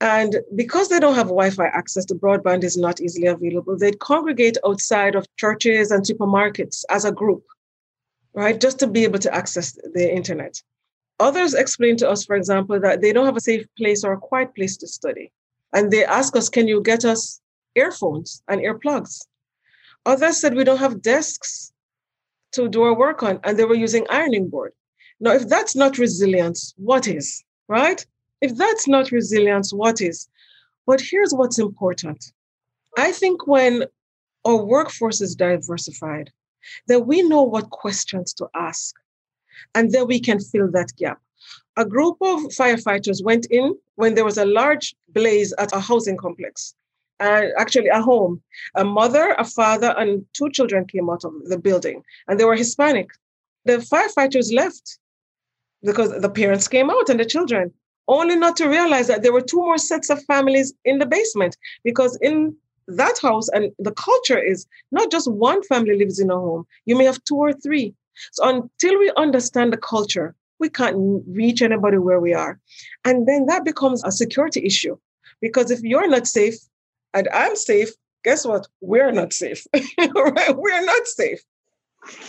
And 0.00 0.36
because 0.54 0.88
they 0.88 1.00
don't 1.00 1.14
have 1.14 1.26
Wi 1.26 1.50
Fi 1.50 1.66
access, 1.66 2.06
the 2.06 2.14
broadband 2.14 2.64
is 2.64 2.76
not 2.76 3.00
easily 3.00 3.26
available. 3.26 3.76
They'd 3.76 4.00
congregate 4.00 4.56
outside 4.66 5.14
of 5.14 5.26
churches 5.36 5.90
and 5.90 6.04
supermarkets 6.04 6.84
as 6.88 7.04
a 7.04 7.12
group, 7.12 7.44
right? 8.34 8.58
Just 8.58 8.78
to 8.78 8.86
be 8.86 9.04
able 9.04 9.18
to 9.18 9.34
access 9.34 9.78
the 9.94 10.10
internet. 10.12 10.62
Others 11.18 11.52
explained 11.52 11.98
to 11.98 12.08
us, 12.08 12.24
for 12.24 12.34
example, 12.34 12.80
that 12.80 13.02
they 13.02 13.12
don't 13.12 13.26
have 13.26 13.36
a 13.36 13.42
safe 13.42 13.66
place 13.76 14.04
or 14.04 14.14
a 14.14 14.18
quiet 14.18 14.54
place 14.54 14.78
to 14.78 14.86
study. 14.86 15.30
And 15.74 15.90
they 15.90 16.04
ask 16.04 16.34
us, 16.34 16.48
can 16.48 16.66
you 16.66 16.82
get 16.82 17.04
us 17.04 17.40
earphones 17.74 18.42
and 18.48 18.62
earplugs? 18.62 19.26
Others 20.06 20.40
said 20.40 20.54
we 20.54 20.64
don't 20.64 20.78
have 20.78 21.02
desks 21.02 21.72
to 22.52 22.68
do 22.68 22.82
our 22.82 22.96
work 22.96 23.22
on, 23.22 23.38
and 23.44 23.58
they 23.58 23.66
were 23.66 23.74
using 23.74 24.06
ironing 24.08 24.48
board. 24.48 24.72
Now, 25.20 25.32
if 25.32 25.48
that's 25.48 25.76
not 25.76 25.98
resilience, 25.98 26.74
what 26.76 27.06
is, 27.06 27.44
right? 27.68 28.04
If 28.40 28.56
that's 28.56 28.88
not 28.88 29.10
resilience, 29.10 29.72
what 29.72 30.00
is? 30.00 30.28
But 30.86 31.00
here's 31.00 31.34
what's 31.34 31.58
important. 31.58 32.32
I 32.96 33.12
think 33.12 33.46
when 33.46 33.84
our 34.46 34.64
workforce 34.64 35.20
is 35.20 35.36
diversified, 35.36 36.30
that 36.88 37.00
we 37.00 37.22
know 37.22 37.42
what 37.42 37.70
questions 37.70 38.32
to 38.34 38.48
ask, 38.54 38.94
and 39.74 39.92
then 39.92 40.06
we 40.06 40.20
can 40.20 40.40
fill 40.40 40.70
that 40.72 40.96
gap. 40.96 41.20
A 41.76 41.84
group 41.84 42.16
of 42.20 42.40
firefighters 42.58 43.22
went 43.22 43.46
in 43.50 43.76
when 43.96 44.14
there 44.14 44.24
was 44.24 44.38
a 44.38 44.44
large 44.44 44.94
blaze 45.08 45.52
at 45.58 45.74
a 45.74 45.80
housing 45.80 46.16
complex, 46.16 46.74
uh, 47.20 47.46
actually 47.58 47.88
a 47.88 48.00
home. 48.00 48.42
A 48.74 48.84
mother, 48.84 49.34
a 49.38 49.44
father, 49.44 49.94
and 49.98 50.24
two 50.32 50.50
children 50.50 50.86
came 50.86 51.10
out 51.10 51.24
of 51.24 51.32
the 51.44 51.58
building, 51.58 52.02
and 52.26 52.40
they 52.40 52.44
were 52.44 52.56
Hispanic. 52.56 53.10
The 53.66 53.78
firefighters 53.78 54.54
left 54.54 54.98
because 55.82 56.18
the 56.20 56.30
parents 56.30 56.68
came 56.68 56.90
out 56.90 57.08
and 57.08 57.20
the 57.20 57.24
children, 57.24 57.72
only 58.08 58.36
not 58.36 58.56
to 58.56 58.68
realize 58.68 59.06
that 59.06 59.22
there 59.22 59.32
were 59.32 59.40
two 59.40 59.58
more 59.58 59.78
sets 59.78 60.10
of 60.10 60.22
families 60.24 60.72
in 60.84 60.98
the 60.98 61.06
basement 61.06 61.56
because 61.84 62.18
in 62.20 62.56
that 62.88 63.18
house 63.22 63.48
and 63.50 63.72
the 63.78 63.92
culture 63.92 64.38
is 64.38 64.66
not 64.90 65.10
just 65.10 65.30
one 65.30 65.62
family 65.62 65.96
lives 65.96 66.18
in 66.18 66.30
a 66.30 66.34
home, 66.34 66.66
you 66.86 66.96
may 66.96 67.04
have 67.04 67.22
two 67.24 67.36
or 67.36 67.52
three. 67.52 67.94
So 68.32 68.48
until 68.48 68.98
we 68.98 69.12
understand 69.16 69.72
the 69.72 69.76
culture, 69.76 70.34
we 70.58 70.68
can't 70.68 71.22
reach 71.28 71.62
anybody 71.62 71.98
where 71.98 72.20
we 72.20 72.34
are. 72.34 72.58
And 73.04 73.26
then 73.26 73.46
that 73.46 73.64
becomes 73.64 74.04
a 74.04 74.12
security 74.12 74.64
issue 74.64 74.96
because 75.40 75.70
if 75.70 75.80
you're 75.82 76.08
not 76.08 76.26
safe 76.26 76.56
and 77.14 77.28
I'm 77.32 77.56
safe, 77.56 77.90
guess 78.24 78.44
what? 78.44 78.66
We're 78.80 79.12
not 79.12 79.32
safe. 79.32 79.66
right? 79.98 80.56
We're 80.56 80.84
not 80.84 81.06
safe. 81.06 81.40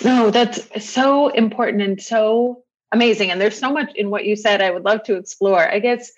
No, 0.03 0.31
that's 0.31 0.86
so 0.86 1.29
important 1.29 1.81
and 1.81 2.01
so 2.01 2.63
amazing. 2.91 3.31
And 3.31 3.39
there's 3.39 3.57
so 3.57 3.71
much 3.71 3.93
in 3.95 4.10
what 4.10 4.25
you 4.25 4.36
said 4.36 4.62
I 4.62 4.71
would 4.71 4.86
love 4.86 5.03
to 5.03 5.15
explore. 5.15 5.69
I 5.69 5.79
guess 5.79 6.12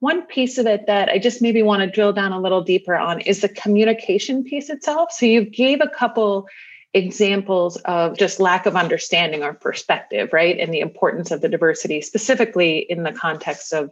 one 0.00 0.22
piece 0.26 0.58
of 0.58 0.66
it 0.66 0.86
that 0.86 1.08
I 1.08 1.18
just 1.18 1.42
maybe 1.42 1.62
want 1.62 1.80
to 1.80 1.90
drill 1.90 2.12
down 2.12 2.32
a 2.32 2.40
little 2.40 2.62
deeper 2.62 2.94
on 2.94 3.20
is 3.20 3.40
the 3.40 3.48
communication 3.48 4.44
piece 4.44 4.70
itself. 4.70 5.10
So 5.12 5.26
you 5.26 5.44
gave 5.44 5.80
a 5.80 5.88
couple 5.88 6.46
examples 6.94 7.76
of 7.78 8.16
just 8.16 8.40
lack 8.40 8.66
of 8.66 8.76
understanding 8.76 9.42
or 9.42 9.54
perspective, 9.54 10.30
right? 10.32 10.58
And 10.58 10.72
the 10.72 10.80
importance 10.80 11.30
of 11.30 11.40
the 11.40 11.48
diversity, 11.48 12.00
specifically 12.00 12.78
in 12.78 13.02
the 13.02 13.12
context 13.12 13.72
of, 13.72 13.90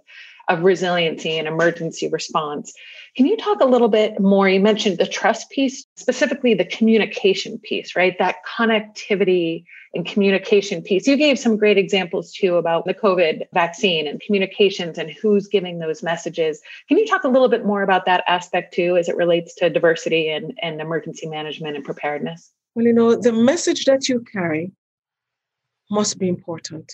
of 0.48 0.62
resiliency 0.62 1.38
and 1.38 1.48
emergency 1.48 2.08
response. 2.08 2.72
Can 3.16 3.26
you 3.26 3.36
talk 3.36 3.60
a 3.60 3.66
little 3.66 3.88
bit 3.88 4.20
more? 4.20 4.48
You 4.48 4.60
mentioned 4.60 4.98
the 4.98 5.06
trust 5.06 5.50
piece, 5.50 5.84
specifically 5.96 6.54
the 6.54 6.64
communication 6.64 7.58
piece, 7.58 7.96
right? 7.96 8.16
That 8.18 8.36
connectivity 8.46 9.64
and 9.96 10.06
communication 10.06 10.82
piece. 10.82 11.06
You 11.06 11.16
gave 11.16 11.38
some 11.38 11.56
great 11.56 11.78
examples 11.78 12.32
too 12.32 12.56
about 12.56 12.84
the 12.84 12.94
COVID 12.94 13.46
vaccine 13.52 14.06
and 14.06 14.20
communications 14.20 14.98
and 14.98 15.10
who's 15.10 15.48
giving 15.48 15.78
those 15.78 16.02
messages. 16.02 16.60
Can 16.88 16.98
you 16.98 17.06
talk 17.06 17.24
a 17.24 17.28
little 17.28 17.48
bit 17.48 17.64
more 17.64 17.82
about 17.82 18.06
that 18.06 18.22
aspect 18.28 18.74
too 18.74 18.96
as 18.96 19.08
it 19.08 19.16
relates 19.16 19.54
to 19.56 19.70
diversity 19.70 20.28
and, 20.28 20.56
and 20.62 20.80
emergency 20.80 21.26
management 21.26 21.76
and 21.76 21.84
preparedness? 21.84 22.52
Well, 22.74 22.84
you 22.84 22.92
know, 22.92 23.16
the 23.16 23.32
message 23.32 23.86
that 23.86 24.08
you 24.08 24.24
carry 24.32 24.70
must 25.90 26.18
be 26.18 26.28
important. 26.28 26.92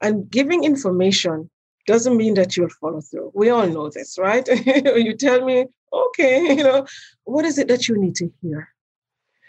And 0.00 0.30
giving 0.30 0.64
information 0.64 1.50
doesn't 1.86 2.16
mean 2.16 2.34
that 2.34 2.56
you'll 2.56 2.68
follow 2.68 3.00
through. 3.00 3.32
We 3.34 3.50
all 3.50 3.66
know 3.66 3.90
this, 3.90 4.18
right? 4.18 4.46
you 4.66 5.16
tell 5.16 5.44
me, 5.44 5.66
okay, 5.92 6.52
you 6.56 6.62
know, 6.62 6.86
what 7.24 7.44
is 7.44 7.58
it 7.58 7.68
that 7.68 7.88
you 7.88 7.98
need 7.98 8.14
to 8.16 8.30
hear? 8.42 8.68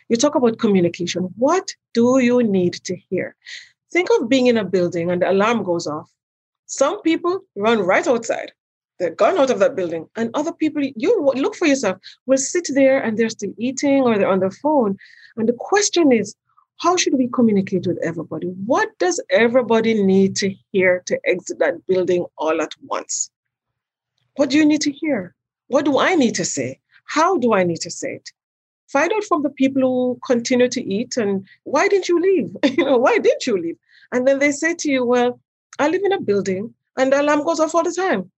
You 0.10 0.18
talk 0.18 0.36
about 0.36 0.60
communication. 0.60 1.24
What 1.38 1.74
do 1.94 2.20
you 2.20 2.44
need 2.44 2.74
to 2.86 2.96
hear? 2.96 3.36
Think 3.92 4.10
of 4.12 4.28
being 4.28 4.48
in 4.48 4.58
a 4.58 4.66
building 4.66 5.10
and 5.12 5.22
the 5.22 5.32
alarm 5.32 5.64
goes 5.64 5.88
off. 5.88 6.12
Some 6.66 7.02
people 7.02 7.42
run 7.56 7.80
right 7.80 8.08
outside. 8.08 8.52
They're 9.00 9.12
gone 9.12 9.38
out 9.38 9.50
of 9.50 9.60
that 9.60 9.76
building. 9.76 10.08
And 10.16 10.30
other 10.34 10.52
people, 10.52 10.84
you 10.84 11.32
look 11.36 11.56
for 11.56 11.68
yourself, 11.68 11.98
will 12.26 12.38
sit 12.38 12.68
there 12.74 13.02
and 13.02 13.18
they're 13.18 13.30
still 13.30 13.54
eating 13.58 14.02
or 14.02 14.18
they're 14.18 14.28
on 14.28 14.42
their 14.42 14.52
phone. 14.52 14.98
And 15.38 15.48
the 15.48 15.54
question 15.54 16.12
is, 16.12 16.36
how 16.78 16.96
should 16.96 17.14
we 17.14 17.28
communicate 17.28 17.88
with 17.88 17.98
everybody? 18.04 18.48
What 18.66 18.98
does 19.00 19.22
everybody 19.30 20.02
need 20.02 20.36
to 20.38 20.54
hear 20.72 21.04
to 21.08 21.20
exit 21.26 21.60
that 21.60 21.86
building 21.88 22.26
all 22.38 22.62
at 22.62 22.74
once? 22.84 23.30
What 24.36 24.50
do 24.50 24.58
you 24.58 24.66
need 24.66 24.82
to 24.82 24.92
hear? 24.92 25.36
What 25.68 25.86
do 25.86 26.00
I 26.00 26.16
need 26.16 26.36
to 26.36 26.46
say? 26.46 26.80
How 27.06 27.38
do 27.38 27.54
I 27.54 27.64
need 27.64 27.82
to 27.82 27.92
say 27.92 28.16
it? 28.16 28.32
Find 28.92 29.14
out 29.14 29.24
from 29.24 29.44
the 29.44 29.50
people 29.50 29.82
who 29.82 30.20
continue 30.26 30.68
to 30.70 30.84
eat 30.84 31.16
and 31.18 31.48
why 31.64 31.88
didn't 31.88 32.10
you 32.10 32.20
leave? 32.20 32.56
you 32.78 32.84
know, 32.84 32.98
why 32.98 33.18
didn't 33.20 33.46
you 33.46 33.62
leave? 33.62 33.78
And 34.12 34.28
then 34.28 34.40
they 34.40 34.52
say 34.52 34.74
to 34.74 34.92
you, 34.92 35.06
well, 35.06 35.40
I 35.78 35.90
live 35.90 36.02
in 36.04 36.12
a 36.12 36.22
building 36.22 36.74
and 36.98 37.14
the 37.14 37.22
alarm 37.22 37.44
goes 37.44 37.60
off 37.60 37.76
all 37.76 37.84
the 37.84 37.92
time. 37.92 38.32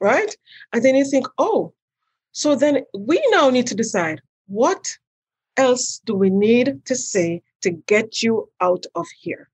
Right? 0.00 0.36
And 0.72 0.84
then 0.84 0.96
you 0.96 1.04
think, 1.04 1.26
oh, 1.38 1.72
so 2.32 2.54
then 2.54 2.84
we 2.96 3.22
now 3.30 3.50
need 3.50 3.66
to 3.68 3.74
decide 3.74 4.20
what 4.46 4.98
else 5.56 6.00
do 6.04 6.14
we 6.14 6.30
need 6.30 6.84
to 6.86 6.96
say 6.96 7.42
to 7.60 7.70
get 7.70 8.22
you 8.22 8.48
out 8.60 8.86
of 8.94 9.06
here? 9.20 9.48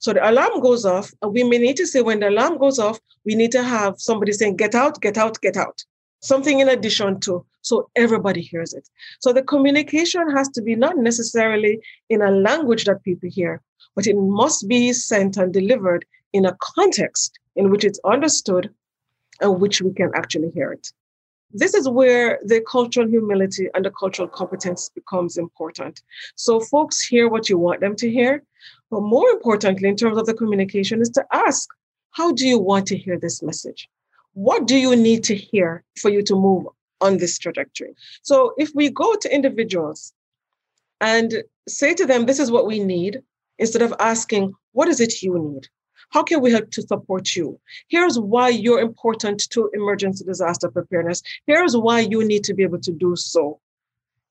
So 0.00 0.12
the 0.12 0.28
alarm 0.28 0.60
goes 0.60 0.84
off, 0.84 1.12
and 1.20 1.32
we 1.32 1.44
may 1.44 1.58
need 1.58 1.76
to 1.76 1.86
say 1.86 2.00
when 2.00 2.20
the 2.20 2.30
alarm 2.30 2.58
goes 2.58 2.78
off, 2.78 2.98
we 3.24 3.34
need 3.34 3.52
to 3.52 3.62
have 3.62 4.00
somebody 4.00 4.32
saying, 4.32 4.56
get 4.56 4.74
out, 4.74 5.00
get 5.00 5.18
out, 5.18 5.40
get 5.40 5.56
out. 5.56 5.84
Something 6.24 6.60
in 6.60 6.70
addition 6.70 7.20
to 7.20 7.44
so 7.60 7.90
everybody 7.96 8.40
hears 8.40 8.72
it. 8.72 8.88
So 9.20 9.32
the 9.32 9.42
communication 9.42 10.30
has 10.30 10.48
to 10.50 10.62
be 10.62 10.74
not 10.74 10.96
necessarily 10.96 11.80
in 12.08 12.22
a 12.22 12.30
language 12.30 12.84
that 12.84 13.02
people 13.02 13.28
hear, 13.30 13.60
but 13.94 14.06
it 14.06 14.16
must 14.16 14.66
be 14.66 14.94
sent 14.94 15.36
and 15.36 15.52
delivered 15.52 16.06
in 16.32 16.46
a 16.46 16.56
context 16.60 17.38
in 17.56 17.70
which 17.70 17.84
it's 17.84 18.00
understood 18.06 18.72
and 19.42 19.60
which 19.60 19.82
we 19.82 19.92
can 19.92 20.10
actually 20.14 20.50
hear 20.54 20.72
it. 20.72 20.92
This 21.52 21.74
is 21.74 21.88
where 21.90 22.38
the 22.42 22.62
cultural 22.62 23.06
humility 23.06 23.68
and 23.74 23.84
the 23.84 23.90
cultural 23.90 24.28
competence 24.28 24.90
becomes 24.94 25.36
important. 25.36 26.00
So 26.36 26.58
folks 26.58 27.00
hear 27.04 27.28
what 27.28 27.50
you 27.50 27.58
want 27.58 27.80
them 27.80 27.96
to 27.96 28.10
hear, 28.10 28.42
but 28.90 29.02
more 29.02 29.28
importantly, 29.28 29.90
in 29.90 29.96
terms 29.96 30.16
of 30.16 30.24
the 30.24 30.34
communication, 30.34 31.02
is 31.02 31.10
to 31.10 31.24
ask, 31.32 31.68
how 32.12 32.32
do 32.32 32.48
you 32.48 32.58
want 32.58 32.86
to 32.86 32.96
hear 32.96 33.18
this 33.18 33.42
message? 33.42 33.88
What 34.34 34.66
do 34.66 34.76
you 34.76 34.94
need 34.94 35.24
to 35.24 35.34
hear 35.34 35.82
for 36.00 36.10
you 36.10 36.22
to 36.22 36.34
move 36.34 36.66
on 37.04 37.18
this 37.18 37.38
trajectory. 37.38 37.94
So 38.22 38.54
if 38.56 38.70
we 38.74 38.88
go 38.90 39.14
to 39.14 39.34
individuals 39.34 40.12
and 41.00 41.44
say 41.68 41.94
to 41.94 42.06
them, 42.06 42.26
this 42.26 42.38
is 42.38 42.50
what 42.50 42.66
we 42.66 42.78
need, 42.80 43.22
instead 43.58 43.82
of 43.82 43.94
asking, 43.98 44.54
what 44.72 44.88
is 44.88 45.00
it 45.00 45.22
you 45.22 45.38
need? 45.38 45.68
How 46.10 46.22
can 46.22 46.40
we 46.40 46.50
help 46.50 46.70
to 46.70 46.82
support 46.82 47.36
you? 47.36 47.60
Here's 47.88 48.18
why 48.18 48.48
you're 48.48 48.80
important 48.80 49.50
to 49.50 49.70
emergency 49.74 50.24
disaster 50.24 50.70
preparedness. 50.70 51.22
Here's 51.46 51.76
why 51.76 52.00
you 52.00 52.24
need 52.24 52.44
to 52.44 52.54
be 52.54 52.62
able 52.62 52.80
to 52.80 52.92
do 52.92 53.16
so. 53.16 53.60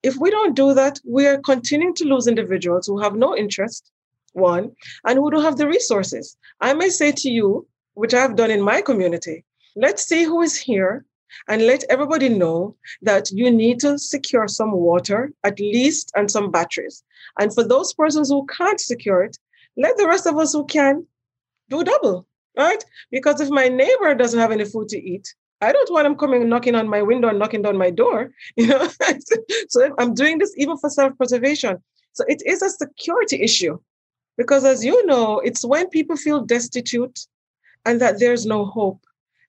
If 0.01 0.17
we 0.17 0.29
don't 0.31 0.55
do 0.55 0.73
that, 0.73 0.99
we 1.05 1.27
are 1.27 1.37
continuing 1.37 1.95
to 1.95 2.05
lose 2.05 2.27
individuals 2.27 2.87
who 2.87 2.99
have 2.99 3.15
no 3.15 3.35
interest, 3.35 3.91
one, 4.33 4.71
and 5.05 5.19
who 5.19 5.29
don't 5.29 5.43
have 5.43 5.57
the 5.57 5.67
resources. 5.67 6.37
I 6.59 6.73
may 6.73 6.89
say 6.89 7.11
to 7.11 7.29
you, 7.29 7.67
which 7.93 8.13
I've 8.13 8.35
done 8.35 8.51
in 8.51 8.61
my 8.61 8.81
community, 8.81 9.45
let's 9.75 10.05
see 10.05 10.23
who 10.23 10.41
is 10.41 10.55
here 10.55 11.05
and 11.47 11.65
let 11.65 11.83
everybody 11.89 12.29
know 12.29 12.75
that 13.01 13.31
you 13.31 13.49
need 13.49 13.79
to 13.79 13.97
secure 13.97 14.47
some 14.47 14.71
water 14.71 15.31
at 15.43 15.59
least 15.59 16.11
and 16.15 16.29
some 16.29 16.51
batteries. 16.51 17.03
And 17.39 17.53
for 17.53 17.63
those 17.63 17.93
persons 17.93 18.29
who 18.29 18.45
can't 18.45 18.79
secure 18.79 19.23
it, 19.23 19.37
let 19.77 19.97
the 19.97 20.07
rest 20.07 20.27
of 20.27 20.37
us 20.37 20.53
who 20.53 20.65
can 20.65 21.05
do 21.69 21.83
double, 21.83 22.27
right? 22.57 22.83
Because 23.11 23.41
if 23.41 23.49
my 23.49 23.67
neighbor 23.67 24.13
doesn't 24.13 24.39
have 24.39 24.51
any 24.51 24.65
food 24.65 24.89
to 24.89 25.01
eat, 25.01 25.33
I 25.61 25.71
don't 25.71 25.91
want 25.91 26.05
him 26.05 26.15
coming 26.15 26.47
knocking 26.49 26.75
on 26.75 26.89
my 26.89 27.01
window 27.01 27.29
and 27.29 27.39
knocking 27.39 27.61
down 27.61 27.77
my 27.77 27.89
door, 27.89 28.31
you 28.55 28.67
know. 28.67 28.87
so 29.69 29.95
I'm 29.97 30.13
doing 30.13 30.37
this 30.37 30.53
even 30.57 30.77
for 30.77 30.89
self-preservation. 30.89 31.81
So 32.11 32.25
it 32.27 32.43
is 32.45 32.61
a 32.61 32.69
security 32.69 33.41
issue. 33.41 33.79
Because 34.37 34.65
as 34.65 34.83
you 34.83 35.05
know, 35.05 35.39
it's 35.39 35.63
when 35.63 35.89
people 35.89 36.17
feel 36.17 36.41
destitute 36.41 37.27
and 37.85 38.01
that 38.01 38.19
there's 38.19 38.45
no 38.45 38.65
hope 38.65 38.99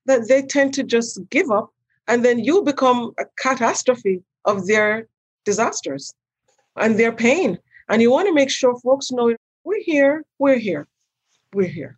that 0.05 0.27
they 0.27 0.41
tend 0.41 0.73
to 0.75 0.83
just 0.83 1.19
give 1.29 1.49
up 1.51 1.71
and 2.07 2.23
then 2.23 2.39
you 2.39 2.61
become 2.63 3.13
a 3.17 3.25
catastrophe 3.37 4.21
of 4.45 4.67
their 4.67 5.07
disasters 5.43 6.13
and 6.75 6.99
their 6.99 7.11
pain. 7.11 7.57
And 7.89 8.01
you 8.01 8.11
want 8.11 8.27
to 8.27 8.33
make 8.33 8.49
sure 8.49 8.77
folks 8.79 9.11
know 9.11 9.35
we're 9.63 9.81
here, 9.81 10.23
we're 10.39 10.57
here, 10.57 10.87
we're 11.53 11.67
here. 11.67 11.97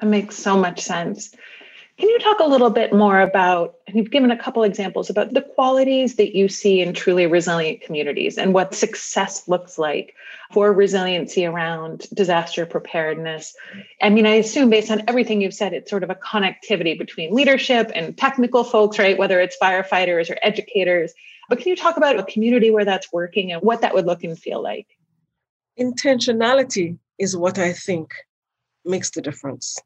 That 0.00 0.06
makes 0.06 0.36
so 0.36 0.56
much 0.56 0.80
sense. 0.80 1.34
Can 1.98 2.08
you 2.08 2.18
talk 2.18 2.40
a 2.40 2.48
little 2.48 2.70
bit 2.70 2.92
more 2.94 3.20
about, 3.20 3.74
and 3.86 3.96
you've 3.96 4.10
given 4.10 4.30
a 4.30 4.38
couple 4.38 4.62
examples 4.62 5.10
about 5.10 5.34
the 5.34 5.42
qualities 5.42 6.16
that 6.16 6.34
you 6.34 6.48
see 6.48 6.80
in 6.80 6.94
truly 6.94 7.26
resilient 7.26 7.82
communities 7.82 8.38
and 8.38 8.54
what 8.54 8.74
success 8.74 9.46
looks 9.46 9.78
like 9.78 10.14
for 10.52 10.72
resiliency 10.72 11.44
around 11.44 12.06
disaster 12.14 12.64
preparedness? 12.64 13.54
I 14.00 14.08
mean, 14.08 14.26
I 14.26 14.34
assume 14.36 14.70
based 14.70 14.90
on 14.90 15.04
everything 15.06 15.42
you've 15.42 15.54
said, 15.54 15.74
it's 15.74 15.90
sort 15.90 16.02
of 16.02 16.08
a 16.08 16.14
connectivity 16.14 16.98
between 16.98 17.34
leadership 17.34 17.92
and 17.94 18.16
technical 18.16 18.64
folks, 18.64 18.98
right? 18.98 19.18
Whether 19.18 19.38
it's 19.40 19.56
firefighters 19.62 20.30
or 20.30 20.38
educators. 20.42 21.12
But 21.50 21.58
can 21.58 21.68
you 21.68 21.76
talk 21.76 21.98
about 21.98 22.18
a 22.18 22.24
community 22.24 22.70
where 22.70 22.86
that's 22.86 23.12
working 23.12 23.52
and 23.52 23.60
what 23.60 23.82
that 23.82 23.92
would 23.92 24.06
look 24.06 24.24
and 24.24 24.38
feel 24.38 24.62
like? 24.62 24.86
Intentionality 25.78 26.98
is 27.18 27.36
what 27.36 27.58
I 27.58 27.74
think 27.74 28.14
makes 28.84 29.10
the 29.10 29.20
difference 29.20 29.78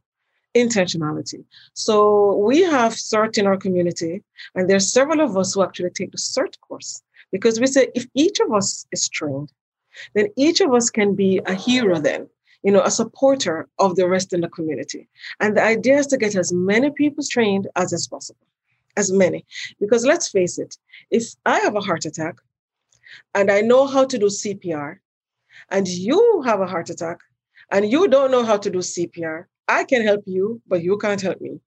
intentionality. 0.56 1.44
So 1.74 2.36
we 2.36 2.62
have 2.62 2.92
CERT 2.94 3.38
in 3.38 3.46
our 3.46 3.56
community, 3.56 4.22
and 4.54 4.68
there's 4.68 4.92
several 4.92 5.20
of 5.20 5.36
us 5.36 5.54
who 5.54 5.62
actually 5.62 5.90
take 5.90 6.12
the 6.12 6.18
CERT 6.18 6.58
course 6.60 7.02
because 7.32 7.60
we 7.60 7.66
say 7.66 7.88
if 7.94 8.06
each 8.14 8.40
of 8.40 8.52
us 8.52 8.86
is 8.92 9.08
trained, 9.08 9.52
then 10.14 10.28
each 10.36 10.60
of 10.60 10.72
us 10.72 10.90
can 10.90 11.14
be 11.14 11.40
a 11.46 11.54
hero 11.54 11.98
then, 11.98 12.28
you 12.62 12.72
know, 12.72 12.82
a 12.82 12.90
supporter 12.90 13.68
of 13.78 13.96
the 13.96 14.08
rest 14.08 14.32
in 14.32 14.40
the 14.40 14.48
community. 14.48 15.08
And 15.40 15.56
the 15.56 15.62
idea 15.62 15.98
is 15.98 16.06
to 16.08 16.16
get 16.16 16.34
as 16.34 16.52
many 16.52 16.90
people 16.90 17.24
trained 17.28 17.68
as 17.76 17.92
is 17.92 18.06
possible, 18.06 18.46
as 18.96 19.12
many. 19.12 19.44
Because 19.80 20.04
let's 20.06 20.28
face 20.28 20.58
it, 20.58 20.76
if 21.10 21.24
I 21.44 21.58
have 21.60 21.76
a 21.76 21.80
heart 21.80 22.04
attack 22.04 22.36
and 23.34 23.50
I 23.50 23.60
know 23.60 23.86
how 23.86 24.04
to 24.04 24.18
do 24.18 24.26
CPR, 24.26 24.98
and 25.70 25.88
you 25.88 26.42
have 26.44 26.60
a 26.60 26.66
heart 26.66 26.90
attack 26.90 27.20
and 27.70 27.90
you 27.90 28.08
don't 28.08 28.30
know 28.30 28.44
how 28.44 28.56
to 28.56 28.70
do 28.70 28.78
CPR, 28.78 29.46
I 29.68 29.84
can 29.84 30.02
help 30.02 30.22
you, 30.26 30.60
but 30.66 30.82
you 30.82 30.96
can't 30.98 31.20
help 31.20 31.40
me. 31.40 31.60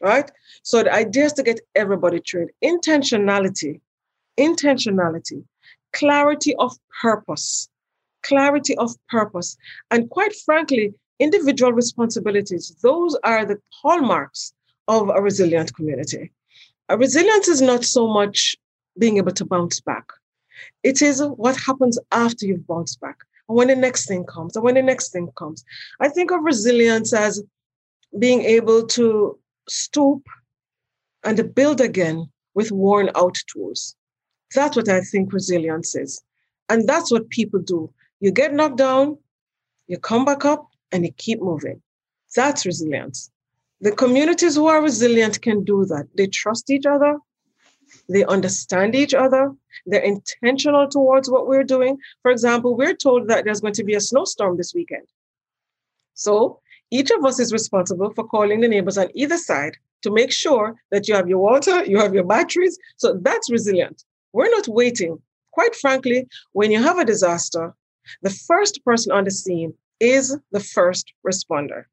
Right? 0.00 0.30
So 0.62 0.82
the 0.82 0.92
idea 0.92 1.26
is 1.26 1.32
to 1.34 1.42
get 1.42 1.60
everybody 1.74 2.20
trained. 2.20 2.50
Intentionality, 2.64 3.80
intentionality, 4.38 5.44
clarity 5.92 6.56
of 6.56 6.76
purpose, 7.00 7.68
clarity 8.22 8.76
of 8.78 8.94
purpose. 9.08 9.56
And 9.90 10.10
quite 10.10 10.34
frankly, 10.34 10.94
individual 11.20 11.72
responsibilities, 11.72 12.74
those 12.82 13.16
are 13.22 13.44
the 13.44 13.58
hallmarks 13.70 14.52
of 14.88 15.08
a 15.08 15.22
resilient 15.22 15.74
community. 15.74 16.32
A 16.88 16.98
resilience 16.98 17.46
is 17.46 17.62
not 17.62 17.84
so 17.84 18.08
much 18.08 18.56
being 18.98 19.18
able 19.18 19.32
to 19.32 19.44
bounce 19.44 19.80
back. 19.80 20.04
It 20.82 21.00
is 21.00 21.22
what 21.22 21.56
happens 21.56 21.98
after 22.10 22.44
you've 22.46 22.66
bounced 22.66 23.00
back 23.00 23.18
when 23.52 23.68
the 23.68 23.76
next 23.76 24.06
thing 24.06 24.24
comes, 24.24 24.56
and 24.56 24.64
when 24.64 24.74
the 24.74 24.82
next 24.82 25.10
thing 25.10 25.28
comes. 25.36 25.64
I 26.00 26.08
think 26.08 26.30
of 26.30 26.42
resilience 26.42 27.12
as 27.12 27.42
being 28.18 28.42
able 28.42 28.86
to 28.88 29.38
stoop 29.68 30.26
and 31.24 31.54
build 31.54 31.80
again 31.80 32.30
with 32.54 32.70
worn 32.72 33.10
out 33.14 33.36
tools. 33.52 33.96
That's 34.54 34.76
what 34.76 34.88
I 34.88 35.00
think 35.00 35.32
resilience 35.32 35.94
is. 35.94 36.22
And 36.68 36.88
that's 36.88 37.10
what 37.10 37.30
people 37.30 37.60
do. 37.60 37.92
You 38.20 38.30
get 38.30 38.52
knocked 38.52 38.76
down, 38.76 39.18
you 39.86 39.98
come 39.98 40.24
back 40.24 40.44
up, 40.44 40.68
and 40.90 41.04
you 41.04 41.12
keep 41.12 41.40
moving. 41.40 41.80
That's 42.36 42.66
resilience. 42.66 43.30
The 43.80 43.92
communities 43.92 44.54
who 44.54 44.66
are 44.66 44.82
resilient 44.82 45.42
can 45.42 45.64
do 45.64 45.84
that. 45.86 46.06
They 46.16 46.26
trust 46.26 46.70
each 46.70 46.86
other, 46.86 47.18
they 48.08 48.24
understand 48.24 48.94
each 48.94 49.14
other, 49.14 49.52
they're 49.86 50.00
intentional 50.00 50.88
towards 50.88 51.30
what 51.30 51.46
we're 51.46 51.64
doing. 51.64 51.98
For 52.22 52.30
example, 52.30 52.76
we're 52.76 52.94
told 52.94 53.28
that 53.28 53.44
there's 53.44 53.60
going 53.60 53.74
to 53.74 53.84
be 53.84 53.94
a 53.94 54.00
snowstorm 54.00 54.56
this 54.56 54.74
weekend. 54.74 55.06
So 56.14 56.60
each 56.90 57.10
of 57.10 57.24
us 57.24 57.40
is 57.40 57.52
responsible 57.52 58.12
for 58.14 58.24
calling 58.24 58.60
the 58.60 58.68
neighbors 58.68 58.98
on 58.98 59.08
either 59.14 59.38
side 59.38 59.76
to 60.02 60.10
make 60.10 60.32
sure 60.32 60.74
that 60.90 61.08
you 61.08 61.14
have 61.14 61.28
your 61.28 61.38
water, 61.38 61.84
you 61.84 61.98
have 61.98 62.14
your 62.14 62.24
batteries. 62.24 62.78
So 62.96 63.18
that's 63.22 63.50
resilient. 63.50 64.04
We're 64.32 64.50
not 64.50 64.68
waiting. 64.68 65.18
Quite 65.52 65.74
frankly, 65.76 66.26
when 66.52 66.70
you 66.70 66.82
have 66.82 66.98
a 66.98 67.04
disaster, 67.04 67.74
the 68.22 68.30
first 68.30 68.84
person 68.84 69.12
on 69.12 69.24
the 69.24 69.30
scene 69.30 69.74
is 70.00 70.36
the 70.50 70.60
first 70.60 71.12
responder. 71.26 71.84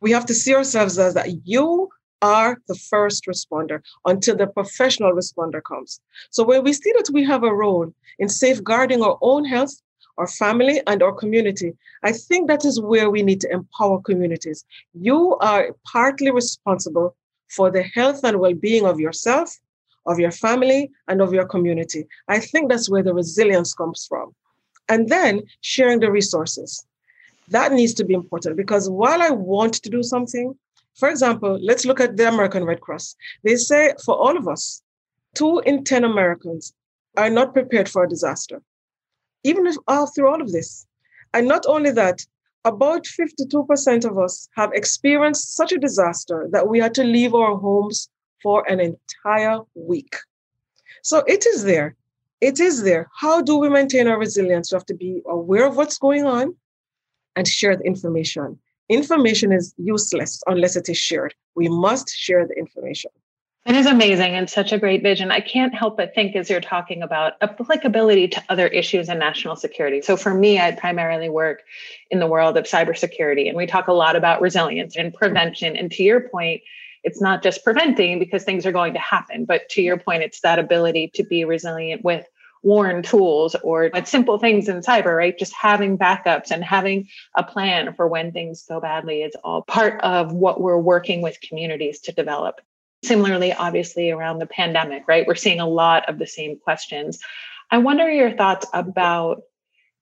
We 0.00 0.10
have 0.12 0.26
to 0.26 0.34
see 0.34 0.54
ourselves 0.54 0.98
as 0.98 1.14
that 1.14 1.46
you 1.46 1.88
are 2.22 2.58
the 2.68 2.74
first 2.74 3.26
responder 3.26 3.82
until 4.06 4.36
the 4.36 4.46
professional 4.46 5.12
responder 5.12 5.60
comes. 5.62 6.00
So 6.30 6.44
when 6.44 6.62
we 6.64 6.72
see 6.72 6.92
that 6.96 7.10
we 7.12 7.24
have 7.24 7.42
a 7.42 7.52
role 7.52 7.92
in 8.18 8.28
safeguarding 8.28 9.02
our 9.02 9.18
own 9.20 9.44
health, 9.44 9.74
our 10.18 10.28
family, 10.28 10.80
and 10.86 11.02
our 11.02 11.12
community, 11.12 11.74
I 12.02 12.12
think 12.12 12.48
that 12.48 12.64
is 12.64 12.80
where 12.80 13.10
we 13.10 13.22
need 13.22 13.40
to 13.42 13.50
empower 13.50 14.00
communities. 14.00 14.64
You 14.94 15.36
are 15.38 15.74
partly 15.84 16.30
responsible 16.30 17.16
for 17.48 17.70
the 17.70 17.82
health 17.82 18.22
and 18.24 18.38
well-being 18.38 18.86
of 18.86 19.00
yourself, 19.00 19.58
of 20.06 20.18
your 20.18 20.30
family, 20.30 20.90
and 21.08 21.20
of 21.20 21.32
your 21.32 21.46
community. 21.46 22.06
I 22.28 22.38
think 22.40 22.70
that's 22.70 22.88
where 22.88 23.02
the 23.02 23.14
resilience 23.14 23.74
comes 23.74 24.06
from. 24.08 24.34
And 24.88 25.08
then 25.08 25.42
sharing 25.60 26.00
the 26.00 26.10
resources. 26.10 26.86
That 27.48 27.72
needs 27.72 27.94
to 27.94 28.04
be 28.04 28.14
important 28.14 28.56
because 28.56 28.88
while 28.88 29.20
I 29.22 29.30
want 29.30 29.74
to 29.74 29.90
do 29.90 30.02
something, 30.02 30.54
for 30.96 31.08
example, 31.08 31.58
let's 31.62 31.84
look 31.84 32.00
at 32.00 32.16
the 32.16 32.28
American 32.28 32.64
Red 32.64 32.80
Cross. 32.80 33.16
They 33.44 33.56
say 33.56 33.94
for 34.04 34.16
all 34.16 34.36
of 34.36 34.46
us, 34.48 34.82
two 35.34 35.60
in 35.60 35.84
10 35.84 36.04
Americans 36.04 36.74
are 37.16 37.30
not 37.30 37.52
prepared 37.52 37.88
for 37.88 38.04
a 38.04 38.08
disaster, 38.08 38.62
even 39.44 39.66
if 39.66 39.76
uh, 39.88 40.06
through 40.06 40.28
all 40.28 40.42
of 40.42 40.52
this. 40.52 40.86
And 41.34 41.48
not 41.48 41.64
only 41.66 41.90
that, 41.92 42.24
about 42.64 43.04
52% 43.04 44.04
of 44.04 44.18
us 44.18 44.48
have 44.54 44.72
experienced 44.72 45.56
such 45.56 45.72
a 45.72 45.78
disaster 45.78 46.48
that 46.52 46.68
we 46.68 46.78
had 46.78 46.94
to 46.94 47.04
leave 47.04 47.34
our 47.34 47.56
homes 47.56 48.08
for 48.42 48.64
an 48.70 48.80
entire 48.80 49.58
week. 49.74 50.16
So 51.02 51.18
it 51.26 51.46
is 51.46 51.64
there. 51.64 51.96
It 52.40 52.60
is 52.60 52.82
there. 52.82 53.08
How 53.16 53.40
do 53.40 53.56
we 53.56 53.68
maintain 53.68 54.08
our 54.08 54.18
resilience? 54.18 54.70
We 54.70 54.76
have 54.76 54.86
to 54.86 54.94
be 54.94 55.22
aware 55.26 55.66
of 55.66 55.76
what's 55.76 55.98
going 55.98 56.26
on 56.26 56.54
and 57.34 57.48
share 57.48 57.76
the 57.76 57.84
information. 57.84 58.58
Information 58.92 59.52
is 59.52 59.74
useless 59.78 60.42
unless 60.46 60.76
it 60.76 60.88
is 60.88 60.98
shared. 60.98 61.34
We 61.54 61.68
must 61.68 62.10
share 62.10 62.46
the 62.46 62.54
information. 62.58 63.10
It 63.64 63.76
is 63.76 63.86
amazing 63.86 64.34
and 64.34 64.50
such 64.50 64.72
a 64.72 64.78
great 64.78 65.02
vision. 65.02 65.30
I 65.30 65.40
can't 65.40 65.72
help 65.72 65.96
but 65.96 66.14
think 66.14 66.34
as 66.34 66.50
you're 66.50 66.60
talking 66.60 67.00
about 67.00 67.34
applicability 67.40 68.28
to 68.28 68.42
other 68.48 68.66
issues 68.66 69.08
in 69.08 69.18
national 69.18 69.56
security. 69.56 70.02
So 70.02 70.16
for 70.16 70.34
me, 70.34 70.60
I 70.60 70.72
primarily 70.72 71.28
work 71.28 71.62
in 72.10 72.18
the 72.18 72.26
world 72.26 72.58
of 72.58 72.64
cybersecurity, 72.64 73.48
and 73.48 73.56
we 73.56 73.66
talk 73.66 73.86
a 73.86 73.92
lot 73.92 74.16
about 74.16 74.42
resilience 74.42 74.96
and 74.96 75.14
prevention. 75.14 75.76
And 75.76 75.90
to 75.92 76.02
your 76.02 76.28
point, 76.28 76.62
it's 77.04 77.20
not 77.20 77.42
just 77.42 77.64
preventing 77.64 78.18
because 78.18 78.42
things 78.42 78.66
are 78.66 78.72
going 78.72 78.94
to 78.94 78.98
happen, 78.98 79.44
but 79.44 79.68
to 79.70 79.80
your 79.80 79.96
point, 79.96 80.22
it's 80.22 80.40
that 80.40 80.58
ability 80.58 81.12
to 81.14 81.22
be 81.22 81.44
resilient 81.44 82.04
with 82.04 82.26
worn 82.62 83.02
tools 83.02 83.56
or 83.62 83.90
simple 84.04 84.38
things 84.38 84.68
in 84.68 84.80
cyber, 84.80 85.16
right? 85.16 85.36
Just 85.36 85.52
having 85.52 85.98
backups 85.98 86.50
and 86.50 86.62
having 86.62 87.08
a 87.36 87.42
plan 87.42 87.94
for 87.94 88.06
when 88.06 88.32
things 88.32 88.64
go 88.68 88.80
badly 88.80 89.22
is 89.22 89.34
all 89.42 89.62
part 89.62 90.00
of 90.02 90.32
what 90.32 90.60
we're 90.60 90.78
working 90.78 91.22
with 91.22 91.40
communities 91.40 92.00
to 92.00 92.12
develop. 92.12 92.60
Similarly, 93.04 93.52
obviously, 93.52 94.10
around 94.10 94.38
the 94.38 94.46
pandemic, 94.46 95.04
right? 95.08 95.26
We're 95.26 95.34
seeing 95.34 95.58
a 95.58 95.68
lot 95.68 96.08
of 96.08 96.18
the 96.18 96.26
same 96.26 96.56
questions. 96.56 97.18
I 97.70 97.78
wonder 97.78 98.08
your 98.08 98.36
thoughts 98.36 98.66
about 98.72 99.42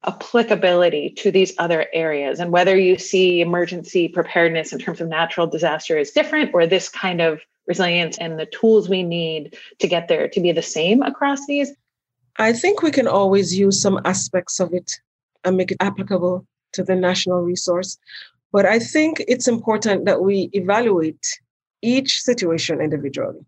applicability 0.05 1.11
to 1.11 1.31
these 1.31 1.53
other 1.59 1.87
areas 1.93 2.41
and 2.41 2.51
whether 2.51 2.77
you 2.77 2.97
see 2.97 3.43
emergency 3.43 4.09
preparedness 4.09 4.73
in 4.73 4.79
terms 4.79 5.01
of 5.01 5.09
natural 5.09 5.47
disaster 5.47 5.99
is 5.99 6.11
different 6.11 6.51
or 6.55 6.67
this 6.67 6.89
kind 6.89 7.21
of 7.21 7.41
resilience 7.67 8.17
and 8.17 8.39
the 8.39 8.47
tools 8.47 8.89
we 8.89 9.03
need 9.03 9.57
to 9.79 9.87
get 9.87 10.09
there 10.09 10.27
to 10.27 10.41
be 10.41 10.53
the 10.53 10.63
same 10.63 11.03
across 11.03 11.47
these 11.47 11.73
I 12.37 12.53
think 12.53 12.83
we 12.83 12.91
can 12.91 13.09
always 13.09 13.59
use 13.59 13.81
some 13.81 14.01
aspects 14.05 14.61
of 14.61 14.73
it 14.73 15.01
and 15.45 15.57
make 15.57 15.71
it 15.71 15.79
applicable 15.81 16.47
to 16.73 16.83
the 16.83 16.95
national 16.95 17.41
resource. 17.43 17.99
But 18.53 18.67
I 18.67 18.79
think 18.79 19.23
it's 19.29 19.49
important 19.49 20.05
that 20.07 20.23
we 20.23 20.51
evaluate 20.53 21.27
each 21.83 22.21
situation 22.21 22.81
individually. 22.81 23.45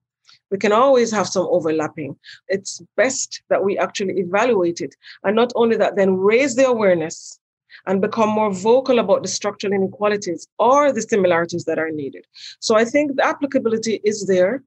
We 0.50 0.58
can 0.58 0.72
always 0.72 1.10
have 1.10 1.28
some 1.28 1.46
overlapping. 1.50 2.16
It's 2.48 2.82
best 2.96 3.42
that 3.48 3.64
we 3.64 3.78
actually 3.78 4.18
evaluate 4.20 4.80
it. 4.80 4.94
And 5.24 5.34
not 5.34 5.52
only 5.56 5.76
that, 5.76 5.96
then 5.96 6.16
raise 6.16 6.56
the 6.56 6.66
awareness 6.66 7.38
and 7.86 8.00
become 8.00 8.28
more 8.28 8.52
vocal 8.52 8.98
about 8.98 9.22
the 9.22 9.28
structural 9.28 9.72
inequalities 9.72 10.46
or 10.58 10.92
the 10.92 11.02
similarities 11.02 11.64
that 11.64 11.78
are 11.78 11.90
needed. 11.90 12.26
So 12.60 12.76
I 12.76 12.84
think 12.84 13.16
the 13.16 13.26
applicability 13.26 14.00
is 14.04 14.26
there, 14.26 14.62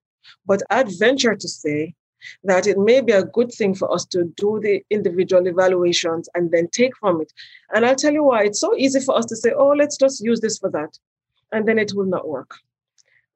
but 0.46 0.62
I'd 0.72 0.98
venture 0.98 1.36
to 1.36 1.48
say 1.48 1.94
that 2.44 2.68
it 2.68 2.78
may 2.78 3.02
be 3.02 3.12
a 3.12 3.24
good 3.24 3.52
thing 3.52 3.76
for 3.76 3.92
us 3.94 4.06
to 4.06 4.26
do 4.38 4.60
the 4.62 4.84
individual 4.90 5.48
evaluations 5.48 6.30
and 6.36 6.52
then 6.52 6.68
take 6.70 6.96
from 6.98 7.22
it. 7.22 7.32
And 7.74 7.86
I'll 7.86 7.96
tell 7.96 8.14
you 8.14 8.24
why 8.24 8.44
it's 8.44 8.60
so 8.60 8.76
easy 8.76 9.00
for 9.00 9.18
us 9.18 9.26
to 9.26 9.36
say, 9.36 9.52
oh, 9.56 9.70
let's 9.70 9.98
just 9.98 10.24
use 10.24 10.42
this 10.42 10.58
for 10.58 10.70
that. 10.72 10.98
And 11.52 11.68
then 11.68 11.80
it 11.80 11.94
will 11.96 12.06
not 12.06 12.28
work. 12.28 12.56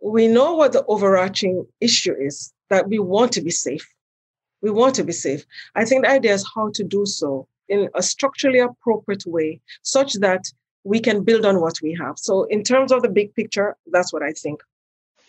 We 0.01 0.27
know 0.27 0.55
what 0.55 0.73
the 0.73 0.85
overarching 0.85 1.65
issue 1.81 2.13
is 2.13 2.53
that 2.69 2.87
we 2.87 2.99
want 2.99 3.31
to 3.33 3.41
be 3.41 3.51
safe. 3.51 3.87
We 4.61 4.71
want 4.71 4.95
to 4.95 5.03
be 5.03 5.13
safe. 5.13 5.45
I 5.75 5.85
think 5.85 6.03
the 6.03 6.11
idea 6.11 6.33
is 6.33 6.49
how 6.55 6.71
to 6.73 6.83
do 6.83 7.05
so 7.05 7.47
in 7.67 7.89
a 7.95 8.03
structurally 8.03 8.59
appropriate 8.59 9.23
way 9.25 9.61
such 9.83 10.13
that 10.15 10.43
we 10.83 10.99
can 10.99 11.23
build 11.23 11.45
on 11.45 11.61
what 11.61 11.75
we 11.81 11.97
have. 12.01 12.17
So, 12.17 12.43
in 12.45 12.63
terms 12.63 12.91
of 12.91 13.01
the 13.01 13.09
big 13.09 13.33
picture, 13.35 13.75
that's 13.91 14.11
what 14.11 14.23
I 14.23 14.31
think. 14.31 14.61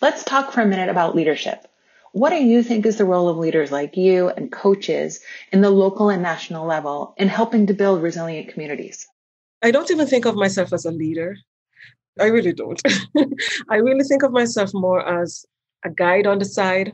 Let's 0.01 0.23
talk 0.23 0.51
for 0.51 0.61
a 0.61 0.65
minute 0.65 0.89
about 0.89 1.15
leadership. 1.15 1.67
What 2.13 2.31
do 2.31 2.43
you 2.43 2.61
think 2.61 2.85
is 2.85 2.97
the 2.97 3.05
role 3.05 3.29
of 3.29 3.37
leaders 3.37 3.71
like 3.71 3.95
you 3.95 4.29
and 4.29 4.51
coaches 4.51 5.21
in 5.53 5.61
the 5.61 5.69
local 5.69 6.09
and 6.09 6.21
national 6.21 6.65
level 6.65 7.13
in 7.17 7.29
helping 7.29 7.67
to 7.67 7.73
build 7.73 8.01
resilient 8.01 8.49
communities? 8.49 9.07
I 9.61 9.71
don't 9.71 9.89
even 9.89 10.07
think 10.07 10.25
of 10.25 10.35
myself 10.35 10.73
as 10.73 10.85
a 10.85 10.91
leader. 10.91 11.37
I 12.19 12.25
really 12.25 12.51
don't. 12.51 12.81
I 13.69 13.77
really 13.77 14.03
think 14.03 14.23
of 14.23 14.31
myself 14.31 14.71
more 14.73 15.07
as 15.07 15.45
a 15.85 15.89
guide 15.89 16.27
on 16.27 16.39
the 16.39 16.45
side. 16.45 16.93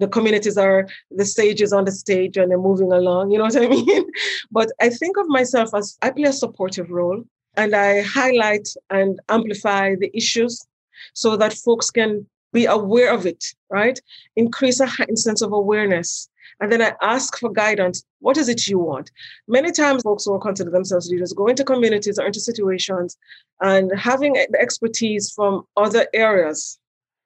The 0.00 0.08
communities 0.08 0.58
are 0.58 0.88
the 1.10 1.24
stages 1.24 1.72
on 1.72 1.84
the 1.84 1.92
stage 1.92 2.36
and 2.36 2.50
they're 2.50 2.58
moving 2.58 2.92
along, 2.92 3.30
you 3.30 3.38
know 3.38 3.44
what 3.44 3.56
I 3.56 3.66
mean? 3.68 4.04
but 4.50 4.68
I 4.80 4.90
think 4.90 5.16
of 5.16 5.28
myself 5.28 5.74
as 5.74 5.96
I 6.02 6.10
play 6.10 6.24
a 6.24 6.32
supportive 6.32 6.90
role 6.90 7.22
and 7.56 7.74
I 7.74 8.02
highlight 8.02 8.68
and 8.90 9.20
amplify 9.28 9.94
the 9.94 10.10
issues 10.14 10.66
so 11.14 11.36
that 11.36 11.52
folks 11.52 11.90
can 11.90 12.26
be 12.56 12.64
aware 12.64 13.12
of 13.12 13.26
it, 13.26 13.44
right? 13.70 13.98
Increase 14.34 14.80
a 14.80 14.86
heightened 14.86 15.18
sense 15.18 15.42
of 15.42 15.52
awareness. 15.52 16.30
And 16.60 16.72
then 16.72 16.80
I 16.80 16.92
ask 17.02 17.38
for 17.38 17.50
guidance. 17.52 18.02
What 18.20 18.38
is 18.38 18.48
it 18.48 18.66
you 18.66 18.78
want? 18.78 19.10
Many 19.46 19.70
times, 19.72 20.02
folks 20.02 20.24
who 20.24 20.38
consider 20.40 20.70
themselves 20.70 21.10
leaders 21.10 21.34
go 21.34 21.48
into 21.48 21.64
communities 21.64 22.18
or 22.18 22.26
into 22.26 22.40
situations 22.40 23.18
and 23.60 23.92
having 24.10 24.32
the 24.32 24.58
expertise 24.58 25.30
from 25.36 25.66
other 25.76 26.06
areas, 26.14 26.78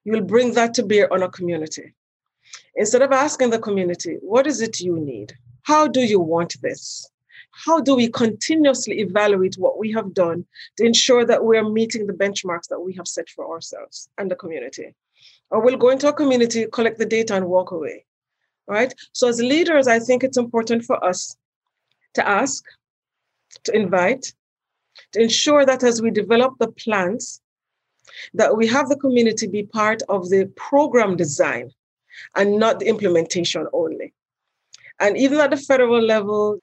you 0.04 0.12
will 0.12 0.30
bring 0.34 0.54
that 0.54 0.74
to 0.74 0.82
bear 0.82 1.06
on 1.14 1.22
a 1.22 1.30
community. 1.38 1.94
Instead 2.74 3.02
of 3.02 3.12
asking 3.12 3.50
the 3.50 3.64
community, 3.68 4.14
what 4.32 4.48
is 4.48 4.60
it 4.60 4.80
you 4.80 4.98
need? 4.98 5.32
How 5.62 5.86
do 5.86 6.00
you 6.00 6.18
want 6.18 6.60
this? 6.60 7.08
How 7.66 7.80
do 7.80 7.94
we 7.94 8.08
continuously 8.08 9.00
evaluate 9.00 9.56
what 9.64 9.78
we 9.78 9.92
have 9.92 10.14
done 10.14 10.46
to 10.76 10.84
ensure 10.84 11.24
that 11.26 11.44
we're 11.44 11.68
meeting 11.68 12.06
the 12.06 12.20
benchmarks 12.24 12.68
that 12.68 12.80
we 12.80 12.94
have 12.94 13.06
set 13.06 13.28
for 13.28 13.44
ourselves 13.52 14.08
and 14.18 14.30
the 14.30 14.40
community? 14.42 14.94
Or 15.50 15.60
we'll 15.60 15.76
go 15.76 15.90
into 15.90 16.08
a 16.08 16.12
community, 16.12 16.66
collect 16.72 16.98
the 16.98 17.06
data, 17.06 17.34
and 17.34 17.46
walk 17.46 17.70
away. 17.70 18.04
Right? 18.66 18.94
So, 19.12 19.28
as 19.28 19.40
leaders, 19.40 19.88
I 19.88 19.98
think 19.98 20.22
it's 20.22 20.36
important 20.36 20.84
for 20.84 21.02
us 21.04 21.36
to 22.14 22.26
ask, 22.26 22.64
to 23.64 23.74
invite, 23.74 24.32
to 25.12 25.20
ensure 25.20 25.66
that 25.66 25.82
as 25.82 26.00
we 26.00 26.10
develop 26.10 26.54
the 26.58 26.70
plans, 26.72 27.40
that 28.34 28.56
we 28.56 28.66
have 28.66 28.88
the 28.88 28.96
community 28.96 29.46
be 29.46 29.64
part 29.64 30.02
of 30.08 30.28
the 30.30 30.46
program 30.56 31.16
design 31.16 31.70
and 32.36 32.58
not 32.58 32.80
the 32.80 32.86
implementation 32.86 33.66
only. 33.72 34.12
And 35.00 35.16
even 35.16 35.40
at 35.40 35.50
the 35.50 35.56
federal 35.56 36.02
level, 36.02 36.60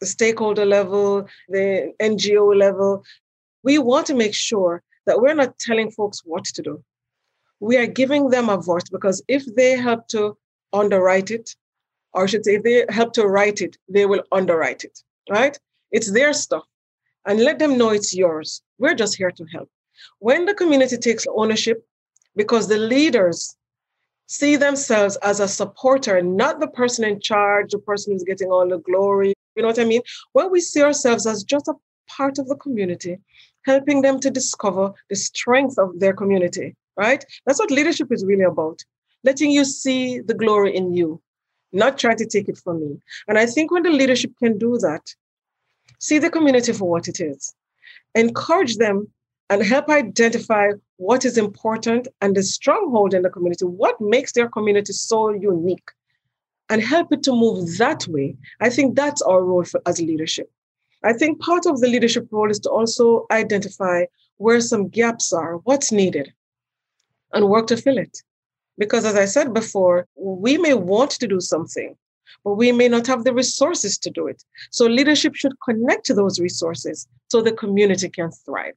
the 0.00 0.06
stakeholder 0.06 0.66
level, 0.66 1.26
the 1.48 1.92
NGO 2.00 2.56
level, 2.56 3.04
we 3.62 3.78
want 3.78 4.06
to 4.08 4.14
make 4.14 4.34
sure 4.34 4.82
that 5.06 5.20
we're 5.20 5.34
not 5.34 5.58
telling 5.58 5.90
folks 5.90 6.22
what 6.24 6.44
to 6.44 6.62
do 6.62 6.84
we 7.62 7.76
are 7.76 7.86
giving 7.86 8.28
them 8.28 8.48
a 8.48 8.56
voice 8.56 8.88
because 8.90 9.22
if 9.28 9.44
they 9.54 9.76
help 9.76 10.08
to 10.08 10.36
underwrite 10.72 11.30
it, 11.30 11.54
or 12.12 12.24
I 12.24 12.26
should 12.26 12.44
say, 12.44 12.56
if 12.56 12.64
they 12.64 12.84
help 12.88 13.12
to 13.12 13.28
write 13.28 13.60
it, 13.60 13.76
they 13.88 14.04
will 14.04 14.24
underwrite 14.32 14.82
it, 14.82 14.98
right? 15.30 15.56
It's 15.92 16.10
their 16.10 16.32
stuff. 16.32 16.64
And 17.24 17.38
let 17.38 17.60
them 17.60 17.78
know 17.78 17.90
it's 17.90 18.12
yours. 18.12 18.62
We're 18.78 18.96
just 18.96 19.16
here 19.16 19.30
to 19.30 19.44
help. 19.52 19.70
When 20.18 20.44
the 20.44 20.54
community 20.54 20.96
takes 20.96 21.24
ownership, 21.36 21.86
because 22.34 22.66
the 22.66 22.78
leaders 22.78 23.56
see 24.26 24.56
themselves 24.56 25.16
as 25.22 25.38
a 25.38 25.46
supporter, 25.46 26.20
not 26.20 26.58
the 26.58 26.66
person 26.66 27.04
in 27.04 27.20
charge, 27.20 27.70
the 27.70 27.78
person 27.78 28.12
who's 28.12 28.24
getting 28.24 28.48
all 28.48 28.68
the 28.68 28.78
glory. 28.78 29.34
You 29.54 29.62
know 29.62 29.68
what 29.68 29.78
I 29.78 29.84
mean? 29.84 30.02
When 30.32 30.50
we 30.50 30.60
see 30.60 30.82
ourselves 30.82 31.26
as 31.26 31.44
just 31.44 31.68
a 31.68 31.74
part 32.08 32.40
of 32.40 32.48
the 32.48 32.56
community, 32.56 33.18
helping 33.66 34.02
them 34.02 34.18
to 34.18 34.30
discover 34.32 34.94
the 35.08 35.14
strength 35.14 35.78
of 35.78 36.00
their 36.00 36.12
community, 36.12 36.74
right? 36.96 37.24
That's 37.46 37.58
what 37.58 37.70
leadership 37.70 38.08
is 38.10 38.24
really 38.24 38.44
about. 38.44 38.82
Letting 39.24 39.50
you 39.50 39.64
see 39.64 40.20
the 40.20 40.34
glory 40.34 40.74
in 40.76 40.94
you, 40.94 41.20
not 41.72 41.98
trying 41.98 42.16
to 42.18 42.26
take 42.26 42.48
it 42.48 42.58
from 42.58 42.80
me. 42.80 42.98
And 43.28 43.38
I 43.38 43.46
think 43.46 43.70
when 43.70 43.82
the 43.82 43.90
leadership 43.90 44.32
can 44.38 44.58
do 44.58 44.78
that, 44.78 45.14
see 45.98 46.18
the 46.18 46.30
community 46.30 46.72
for 46.72 46.88
what 46.88 47.08
it 47.08 47.20
is, 47.20 47.54
encourage 48.14 48.76
them 48.76 49.08
and 49.48 49.62
help 49.62 49.88
identify 49.88 50.70
what 50.96 51.24
is 51.24 51.36
important 51.36 52.08
and 52.20 52.34
the 52.34 52.42
stronghold 52.42 53.14
in 53.14 53.22
the 53.22 53.30
community, 53.30 53.64
what 53.64 54.00
makes 54.00 54.32
their 54.32 54.48
community 54.48 54.92
so 54.92 55.30
unique, 55.30 55.90
and 56.68 56.82
help 56.82 57.12
it 57.12 57.22
to 57.24 57.32
move 57.32 57.76
that 57.78 58.06
way. 58.08 58.36
I 58.60 58.70
think 58.70 58.96
that's 58.96 59.20
our 59.22 59.44
role 59.44 59.64
for, 59.64 59.82
as 59.86 60.00
leadership. 60.00 60.50
I 61.04 61.12
think 61.12 61.40
part 61.40 61.66
of 61.66 61.80
the 61.80 61.88
leadership 61.88 62.28
role 62.30 62.50
is 62.50 62.60
to 62.60 62.70
also 62.70 63.26
identify 63.30 64.04
where 64.38 64.60
some 64.60 64.88
gaps 64.88 65.32
are, 65.32 65.56
what's 65.58 65.92
needed, 65.92 66.32
and 67.32 67.48
work 67.48 67.66
to 67.68 67.76
fill 67.76 67.98
it. 67.98 68.18
Because 68.78 69.04
as 69.04 69.16
I 69.16 69.26
said 69.26 69.52
before, 69.52 70.06
we 70.16 70.58
may 70.58 70.74
want 70.74 71.10
to 71.12 71.28
do 71.28 71.40
something, 71.40 71.96
but 72.44 72.54
we 72.54 72.72
may 72.72 72.88
not 72.88 73.06
have 73.06 73.24
the 73.24 73.34
resources 73.34 73.98
to 73.98 74.10
do 74.10 74.26
it. 74.26 74.42
So 74.70 74.86
leadership 74.86 75.34
should 75.34 75.52
connect 75.64 76.06
to 76.06 76.14
those 76.14 76.40
resources 76.40 77.06
so 77.28 77.42
the 77.42 77.52
community 77.52 78.08
can 78.08 78.30
thrive. 78.30 78.74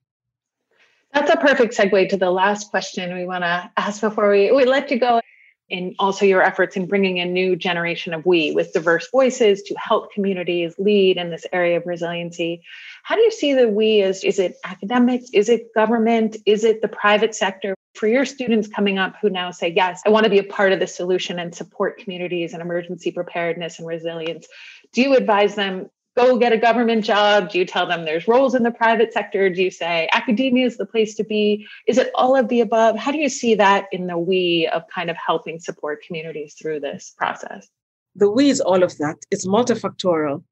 That's 1.14 1.32
a 1.32 1.38
perfect 1.38 1.78
segue 1.78 2.10
to 2.10 2.18
the 2.18 2.30
last 2.30 2.70
question 2.72 3.16
we 3.16 3.26
want 3.26 3.46
to 3.46 3.72
ask 3.78 4.02
before 4.02 4.30
we, 4.30 4.52
we 4.52 4.66
let 4.66 4.92
you 4.92 5.00
go. 5.00 5.22
In 5.68 5.96
also 5.98 6.28
your 6.28 6.44
efforts 6.44 6.76
in 6.76 6.86
bringing 6.86 7.20
a 7.20 7.26
new 7.26 7.56
generation 7.56 8.14
of 8.14 8.24
we 8.24 8.52
with 8.52 8.72
diverse 8.72 9.10
voices 9.10 9.64
to 9.64 9.74
help 9.80 10.14
communities 10.14 10.76
lead 10.78 11.18
in 11.18 11.32
this 11.32 11.44
area 11.52 11.78
of 11.78 11.88
resiliency. 11.88 12.62
How 13.02 13.16
do 13.16 13.22
you 13.22 13.32
see 13.32 13.54
the 13.54 13.68
we 13.68 14.04
as 14.04 14.24
is 14.24 14.38
it 14.38 14.58
academics? 14.64 15.32
Is 15.34 15.50
it 15.50 15.74
government? 15.74 16.38
Is 16.46 16.64
it 16.64 16.84
the 16.84 16.88
private 16.88 17.34
sector? 17.34 17.74
For 17.96 18.08
your 18.08 18.26
students 18.26 18.68
coming 18.68 18.98
up 18.98 19.16
who 19.22 19.30
now 19.30 19.52
say, 19.52 19.74
Yes, 19.76 20.02
I 20.06 20.10
want 20.10 20.26
to 20.26 20.30
be 20.30 20.40
a 20.40 20.44
part 20.44 20.74
of 20.74 20.80
the 20.80 20.88
solution 20.88 21.40
and 21.40 21.56
support 21.56 21.98
communities 21.98 22.54
and 22.54 22.62
emergency 22.62 23.12
preparedness 23.12 23.80
and 23.80 23.88
resilience, 23.88 24.48
do 24.92 25.02
you 25.02 25.16
advise 25.16 25.56
them 25.56 25.90
go 26.16 26.38
get 26.38 26.54
a 26.54 26.58
government 26.58 27.04
job? 27.04 27.50
Do 27.50 27.58
you 27.58 27.66
tell 27.66 27.86
them 27.86 28.06
there's 28.06 28.28
roles 28.28 28.56
in 28.56 28.64
the 28.64 28.72
private 28.72 29.14
sector? 29.14 29.50
Do 29.50 29.62
you 29.62 29.72
say 29.72 30.10
academia 30.12 30.66
is 30.66 30.78
the 30.78 30.86
place 30.86 31.16
to 31.16 31.24
be? 31.24 31.68
Is 31.88 31.98
it 31.98 32.12
all 32.16 32.36
of 32.36 32.48
the 32.48 32.62
above? 32.62 32.98
How 32.98 33.12
do 33.12 33.18
you 33.18 33.30
see 33.30 33.56
that 33.56 33.88
in 33.92 34.08
the 34.08 34.18
we 34.18 34.70
of 34.74 34.84
kind 34.88 35.10
of 35.10 35.18
helping 35.18 35.60
support 35.60 36.04
communities 36.06 36.56
through 36.60 36.80
this 36.80 37.14
process? 37.18 37.68
The 38.16 38.30
we 38.30 38.50
is 38.50 38.62
all 38.62 38.84
of 38.84 38.98
that. 38.98 39.18
It's 39.30 39.46
multifactorial. 39.46 40.44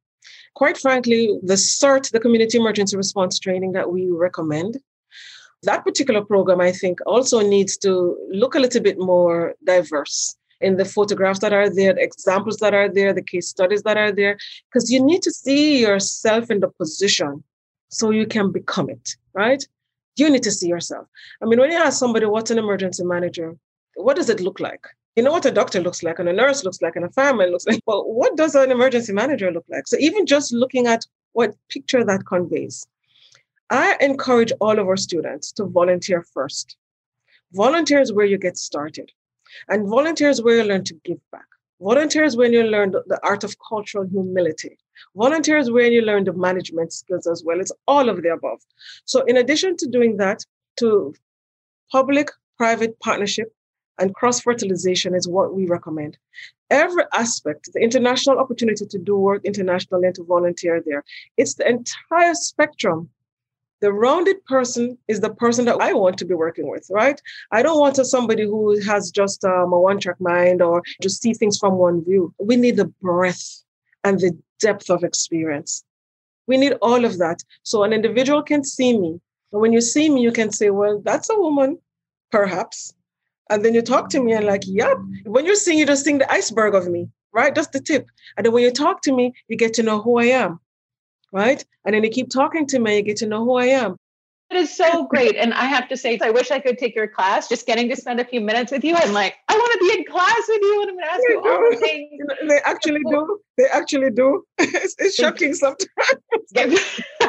Quite 0.56 0.78
frankly, 0.78 1.40
the 1.44 1.56
CERT, 1.56 2.12
the 2.12 2.20
Community 2.20 2.58
Emergency 2.58 2.96
Response 2.96 3.40
Training 3.40 3.72
that 3.74 3.92
we 3.92 4.10
recommend, 4.10 4.78
that 5.64 5.84
particular 5.84 6.24
program, 6.24 6.62
I 6.62 6.72
think, 6.72 7.00
also 7.06 7.42
needs 7.42 7.78
to 7.78 8.18
look 8.30 8.56
a 8.56 8.60
little 8.60 8.82
bit 8.82 9.00
more 9.00 9.56
diverse 9.66 10.36
in 10.62 10.78
the 10.78 10.86
photographs 10.86 11.40
that 11.40 11.52
are 11.52 11.70
there, 11.70 11.94
the 11.94 12.02
examples 12.02 12.58
that 12.58 12.74
are 12.74 12.88
there, 12.88 13.14
the 13.14 13.22
case 13.22 13.50
studies 13.50 13.84
that 13.84 13.98
are 13.98 14.12
there, 14.12 14.38
because 14.70 14.90
you 14.90 15.04
need 15.04 15.22
to 15.22 15.32
see 15.32 15.82
yourself 15.82 16.50
in 16.50 16.62
the 16.62 16.70
position 16.70 17.44
so 17.90 18.12
you 18.12 18.26
can 18.26 18.52
become 18.52 18.90
it, 18.90 19.16
right? 19.34 19.68
You 20.16 20.30
need 20.30 20.44
to 20.44 20.52
see 20.52 20.68
yourself. 20.68 21.08
I 21.42 21.46
mean, 21.46 21.60
when 21.60 21.72
you 21.72 21.78
ask 21.78 22.00
somebody 22.00 22.26
what's 22.28 22.52
an 22.52 22.60
emergency 22.60 23.04
manager, 23.04 23.56
what 23.96 24.16
does 24.16 24.30
it 24.30 24.40
look 24.40 24.60
like? 24.60 24.88
You 25.16 25.24
know 25.24 25.32
what 25.32 25.46
a 25.46 25.52
doctor 25.52 25.80
looks 25.82 26.02
like, 26.02 26.18
and 26.18 26.30
a 26.30 26.34
nurse 26.34 26.64
looks 26.64 26.82
like, 26.82 26.96
and 26.96 27.06
a 27.06 27.10
fireman 27.10 27.52
looks 27.52 27.68
like. 27.68 27.82
Well, 27.86 28.04
what 28.06 28.36
does 28.36 28.56
an 28.56 28.72
emergency 28.72 29.14
manager 29.14 29.52
look 29.52 29.66
like? 29.70 29.88
So 29.88 29.98
even 30.00 30.26
just 30.26 30.52
looking 30.52 30.88
at 30.88 31.06
what 31.34 31.56
picture 31.70 32.04
that 32.04 32.26
conveys, 32.26 32.88
I 33.70 33.98
encourage 34.02 34.52
all 34.60 34.78
of 34.80 34.88
our 34.88 34.98
students 34.98 35.52
to 35.54 35.66
volunteer 35.66 36.24
first. 36.34 36.78
Volunteer 37.54 38.02
is 38.02 38.12
where 38.12 38.26
you 38.26 38.38
get 38.38 38.58
started. 38.58 39.12
And 39.70 39.88
volunteers 39.88 40.42
where 40.42 40.58
you 40.58 40.64
learn 40.64 40.84
to 40.86 40.96
give 41.06 41.20
back. 41.32 41.46
Volunteers 41.80 42.38
when 42.38 42.54
you 42.54 42.64
learn 42.64 42.92
the, 42.92 43.20
art 43.24 43.44
of 43.44 43.56
cultural 43.68 44.08
humility. 44.08 44.78
Volunteers 45.16 45.70
when 45.70 45.92
you 45.92 46.02
learn 46.02 46.24
the 46.24 46.34
management 46.34 46.94
skills 46.94 47.28
as 47.28 47.44
well. 47.46 47.60
It's 47.60 47.72
all 47.88 48.10
of 48.10 48.22
the 48.22 48.30
above. 48.30 48.62
So 49.06 49.22
in 49.24 49.38
addition 49.38 49.76
to 49.78 49.88
doing 49.88 50.18
that, 50.18 50.46
to 50.78 51.14
public 51.92 52.30
private 52.58 53.00
partnership 53.00 53.54
and 54.00 54.16
cross 54.16 54.40
fertilization 54.40 55.14
is 55.14 55.28
what 55.28 55.54
we 55.54 55.68
recommend. 55.68 56.18
Every 56.70 57.04
aspect, 57.14 57.70
the 57.74 57.82
international 57.82 58.40
opportunity 58.40 58.86
to 58.86 58.98
do 58.98 59.16
work 59.16 59.44
internationally 59.46 60.08
and 60.08 60.16
to 60.16 60.24
volunteer 60.24 60.82
there, 60.84 61.04
it's 61.38 61.56
the 61.56 61.68
entire 61.68 62.34
spectrum 62.34 63.10
the 63.84 63.92
rounded 63.92 64.44
person 64.46 64.98
is 65.10 65.20
the 65.20 65.30
person 65.30 65.66
that 65.66 65.82
I 65.82 65.92
want 65.92 66.18
to 66.20 66.26
be 66.26 66.34
working 66.34 66.70
with, 66.70 66.88
right? 66.90 67.22
I 67.52 67.62
don't 67.62 67.82
want 67.82 67.98
somebody 67.98 68.44
who 68.44 68.80
has 68.80 69.12
just 69.12 69.44
um, 69.44 69.74
a 69.74 69.80
one 69.80 70.00
track 70.00 70.22
mind 70.22 70.62
or 70.62 70.82
just 71.02 71.22
see 71.22 71.34
things 71.34 71.58
from 71.58 71.74
one 71.74 72.02
view. 72.06 72.34
We 72.40 72.56
need 72.56 72.78
the 72.78 72.86
breadth 73.02 73.62
and 74.06 74.22
the 74.22 74.32
depth 74.60 74.90
of 74.90 75.04
experience. 75.04 75.84
We 76.48 76.56
need 76.56 76.78
all 76.82 77.04
of 77.04 77.18
that. 77.18 77.44
So 77.64 77.84
an 77.84 77.92
individual 77.92 78.42
can 78.42 78.64
see 78.64 78.98
me. 78.98 79.20
And 79.52 79.62
when 79.62 79.74
you 79.74 79.82
see 79.82 80.10
me, 80.10 80.22
you 80.22 80.32
can 80.32 80.54
say, 80.54 80.70
well, 80.70 81.02
that's 81.04 81.30
a 81.30 81.36
woman, 81.36 81.78
perhaps. 82.32 82.94
And 83.50 83.66
then 83.66 83.74
you 83.74 83.82
talk 83.82 84.08
to 84.12 84.24
me 84.24 84.32
and 84.32 84.46
like, 84.46 84.64
yep. 84.66 84.98
When 85.26 85.46
you're 85.46 85.56
seeing, 85.56 85.78
you 85.78 85.86
just 85.86 86.06
seeing 86.06 86.20
the 86.20 86.32
iceberg 86.32 86.74
of 86.74 86.88
me, 86.88 87.10
right? 87.34 87.54
Just 87.54 87.74
the 87.74 87.82
tip. 87.82 88.08
And 88.38 88.46
then 88.46 88.54
when 88.54 88.64
you 88.64 88.72
talk 88.72 89.02
to 89.02 89.12
me, 89.12 89.34
you 89.50 89.58
get 89.58 89.74
to 89.74 89.84
know 89.84 90.02
who 90.02 90.20
I 90.20 90.28
am 90.44 90.62
right? 91.34 91.64
And 91.86 91.94
then 91.94 92.04
you 92.04 92.10
keep 92.10 92.30
talking 92.30 92.66
to 92.68 92.80
me, 92.80 92.98
you 92.98 93.02
get 93.02 93.18
to 93.18 93.26
know 93.26 93.44
who 93.44 93.56
I 93.56 93.66
am. 93.66 93.98
It 94.52 94.58
is 94.58 94.76
so 94.76 95.08
great. 95.08 95.36
And 95.36 95.52
I 95.54 95.66
have 95.66 95.90
to 95.90 95.98
say, 95.98 96.20
I 96.22 96.30
wish 96.30 96.52
I 96.52 96.60
could 96.60 96.78
take 96.78 96.96
your 96.96 97.08
class. 97.08 97.50
Just 97.50 97.66
getting 97.66 97.90
to 97.90 97.96
spend 97.96 98.20
a 98.20 98.26
few 98.26 98.40
minutes 98.40 98.72
with 98.72 98.84
you. 98.84 98.94
I'm 98.96 99.12
like, 99.12 99.36
I 99.48 99.56
want 99.56 99.72
to 99.74 99.80
be 99.80 100.00
in 100.00 100.06
class 100.06 100.44
with 100.48 100.62
you 100.62 100.82
and 100.84 100.92
I'm 100.92 100.96
going 100.96 101.08
to 101.08 101.12
ask 101.12 101.24
you 101.28 101.40
all 101.40 101.72
the 101.72 101.78
things. 101.78 102.22
They 102.48 102.60
actually 102.64 103.02
do. 103.10 103.40
They 103.58 103.66
actually 103.66 104.12
do. 104.12 104.46
It's, 104.60 104.96
it's 105.00 105.16
shocking 105.16 105.56
sometimes. 105.56 105.88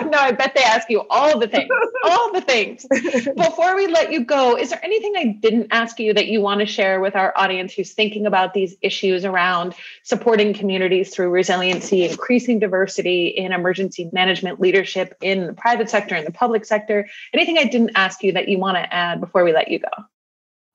no, 0.11 0.19
I 0.19 0.33
bet 0.33 0.55
they 0.55 0.62
ask 0.62 0.88
you 0.90 1.05
all 1.11 1.38
the 1.38 1.49
things, 1.49 1.71
all 2.05 2.33
the 2.33 2.40
things. 2.40 2.87
Before 3.37 3.77
we 3.77 3.87
let 3.87 4.12
you 4.12 4.25
go, 4.25 4.57
is 4.57 4.71
there 4.71 4.85
anything 4.85 5.14
I 5.17 5.37
didn't 5.40 5.69
ask 5.71 5.99
you 5.99 6.12
that 6.14 6.27
you 6.27 6.40
want 6.40 6.61
to 6.61 6.67
share 6.67 7.01
with 7.01 7.17
our 7.17 7.33
audience 7.37 7.73
who's 7.73 7.93
thinking 7.93 8.27
about 8.27 8.55
these 8.55 8.77
issues 8.83 9.25
around 9.25 9.75
supporting 10.03 10.55
communities 10.55 11.14
through 11.14 11.31
resiliency, 11.31 12.05
increasing 12.05 12.59
diversity 12.59 13.29
in 13.29 13.53
emergency 13.53 14.11
management 14.12 14.61
leadership 14.61 15.17
in 15.21 15.47
the 15.47 15.53
private 15.53 15.90
sector 15.90 16.14
and 16.14 16.27
the 16.27 16.33
public 16.33 16.64
sector? 16.64 17.09
Anything 17.33 17.59
I 17.59 17.64
didn't 17.64 17.93
ask 17.95 18.23
you 18.23 18.33
that 18.33 18.49
you 18.49 18.59
want 18.59 18.77
to 18.77 18.95
add 18.95 19.21
before 19.21 19.45
we 19.45 19.53
let 19.53 19.71
you 19.71 19.79
go? 19.79 20.05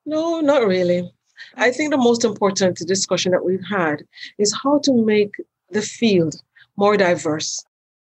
No, 0.05 0.39
not 0.39 0.65
really. 0.65 1.09
I 1.55 1.71
think 1.71 1.91
the 1.91 1.97
most 1.97 2.23
important 2.23 2.77
discussion 2.77 3.31
that 3.31 3.45
we've 3.45 3.65
had 3.69 4.03
is 4.37 4.53
how 4.63 4.79
to 4.79 4.93
make 4.93 5.35
the 5.71 5.81
field 5.81 6.35
more 6.75 6.97
diverse. 6.97 7.63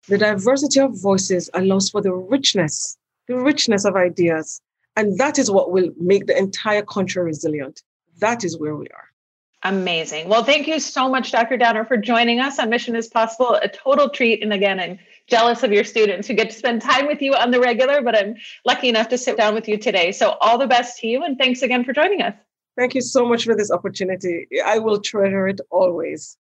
The 0.09 0.19
diversity 0.19 0.81
of 0.81 1.01
voices 1.01 1.49
allows 1.55 1.88
for 1.88 2.03
the 2.03 2.12
richness, 2.12 2.99
the 3.27 3.37
richness 3.37 3.85
of 3.85 3.97
ideas. 3.97 4.61
And 4.97 5.19
that 5.19 5.38
is 5.38 5.51
what 5.51 5.73
will 5.73 5.90
make 5.99 6.27
the 6.27 6.37
entire 6.37 6.83
country 6.83 7.23
resilient. 7.23 7.83
That 8.21 8.45
is 8.45 8.59
where 8.59 8.77
we 8.77 8.87
are. 8.88 9.09
Amazing. 9.64 10.29
Well, 10.29 10.45
thank 10.45 10.69
you 10.69 10.79
so 10.79 11.09
much, 11.09 11.33
Dr. 11.33 11.57
Downer, 11.57 11.87
for 11.87 11.97
joining 11.97 12.38
us 12.38 12.59
on 12.59 12.69
Mission 12.69 12.95
is 12.95 13.09
Possible. 13.09 13.55
A 13.55 13.69
total 13.69 14.11
treat. 14.11 14.43
And 14.43 14.53
again, 14.53 14.79
I'm 14.79 14.99
jealous 15.27 15.62
of 15.62 15.73
your 15.73 15.85
students 15.85 16.29
who 16.29 16.35
get 16.35 16.51
to 16.51 16.57
spend 16.57 16.83
time 16.83 17.07
with 17.07 17.23
you 17.23 17.35
on 17.35 17.51
the 17.51 17.59
regular, 17.59 18.03
but 18.03 18.14
I'm 18.14 18.37
lucky 18.67 18.90
enough 18.90 19.09
to 19.09 19.17
sit 19.17 19.38
down 19.38 19.55
with 19.55 19.67
you 19.67 19.79
today. 19.79 20.12
So, 20.12 20.37
all 20.43 20.59
the 20.59 20.67
best 20.67 20.99
to 20.99 21.07
you. 21.07 21.25
And 21.25 21.38
thanks 21.38 21.62
again 21.62 21.83
for 21.83 21.95
joining 21.95 22.21
us. 22.21 22.35
Thank 22.77 22.95
you 22.95 23.01
so 23.01 23.25
much 23.25 23.45
for 23.45 23.57
this 23.57 23.71
opportunity. 23.71 24.47
I 24.67 24.81
will 24.81 25.01
treasure 25.01 25.49
it 25.49 25.62
always. 25.71 26.37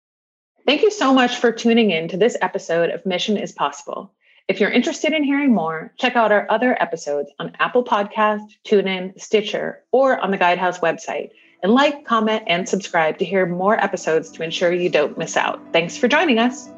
Thank 0.65 0.83
you 0.83 0.93
so 0.93 1.13
much 1.13 1.37
for 1.37 1.51
tuning 1.51 1.91
in 1.91 2.07
to 2.09 2.17
this 2.17 2.37
episode 2.41 2.91
of 2.91 3.05
Mission 3.05 3.37
is 3.37 3.51
Possible. 3.51 4.13
If 4.47 4.61
you're 4.61 4.71
interested 4.71 5.13
in 5.13 5.25
hearing 5.25 5.53
more, 5.53 5.93
check 5.99 6.15
out 6.15 6.31
our 6.31 6.47
other 6.51 6.81
episodes 6.81 7.33
on 7.41 7.57
Apple 7.59 7.83
Podcast, 7.83 8.43
TuneIn, 8.65 9.21
Stitcher, 9.21 9.83
or 9.91 10.21
on 10.21 10.31
the 10.31 10.39
Guidehouse 10.39 10.79
website. 10.79 11.31
And 11.65 11.73
like, 11.73 12.05
comment, 12.05 12.45
and 12.47 12.69
subscribe 12.69 13.19
to 13.19 13.25
hear 13.25 13.45
more 13.45 13.77
episodes 13.83 14.31
to 14.33 14.45
ensure 14.45 14.73
you 14.73 14.89
don't 14.89 15.19
miss 15.19 15.37
out. 15.37 15.61
Thanks 15.73 15.97
for 15.97 16.07
joining 16.07 16.39
us. 16.39 16.71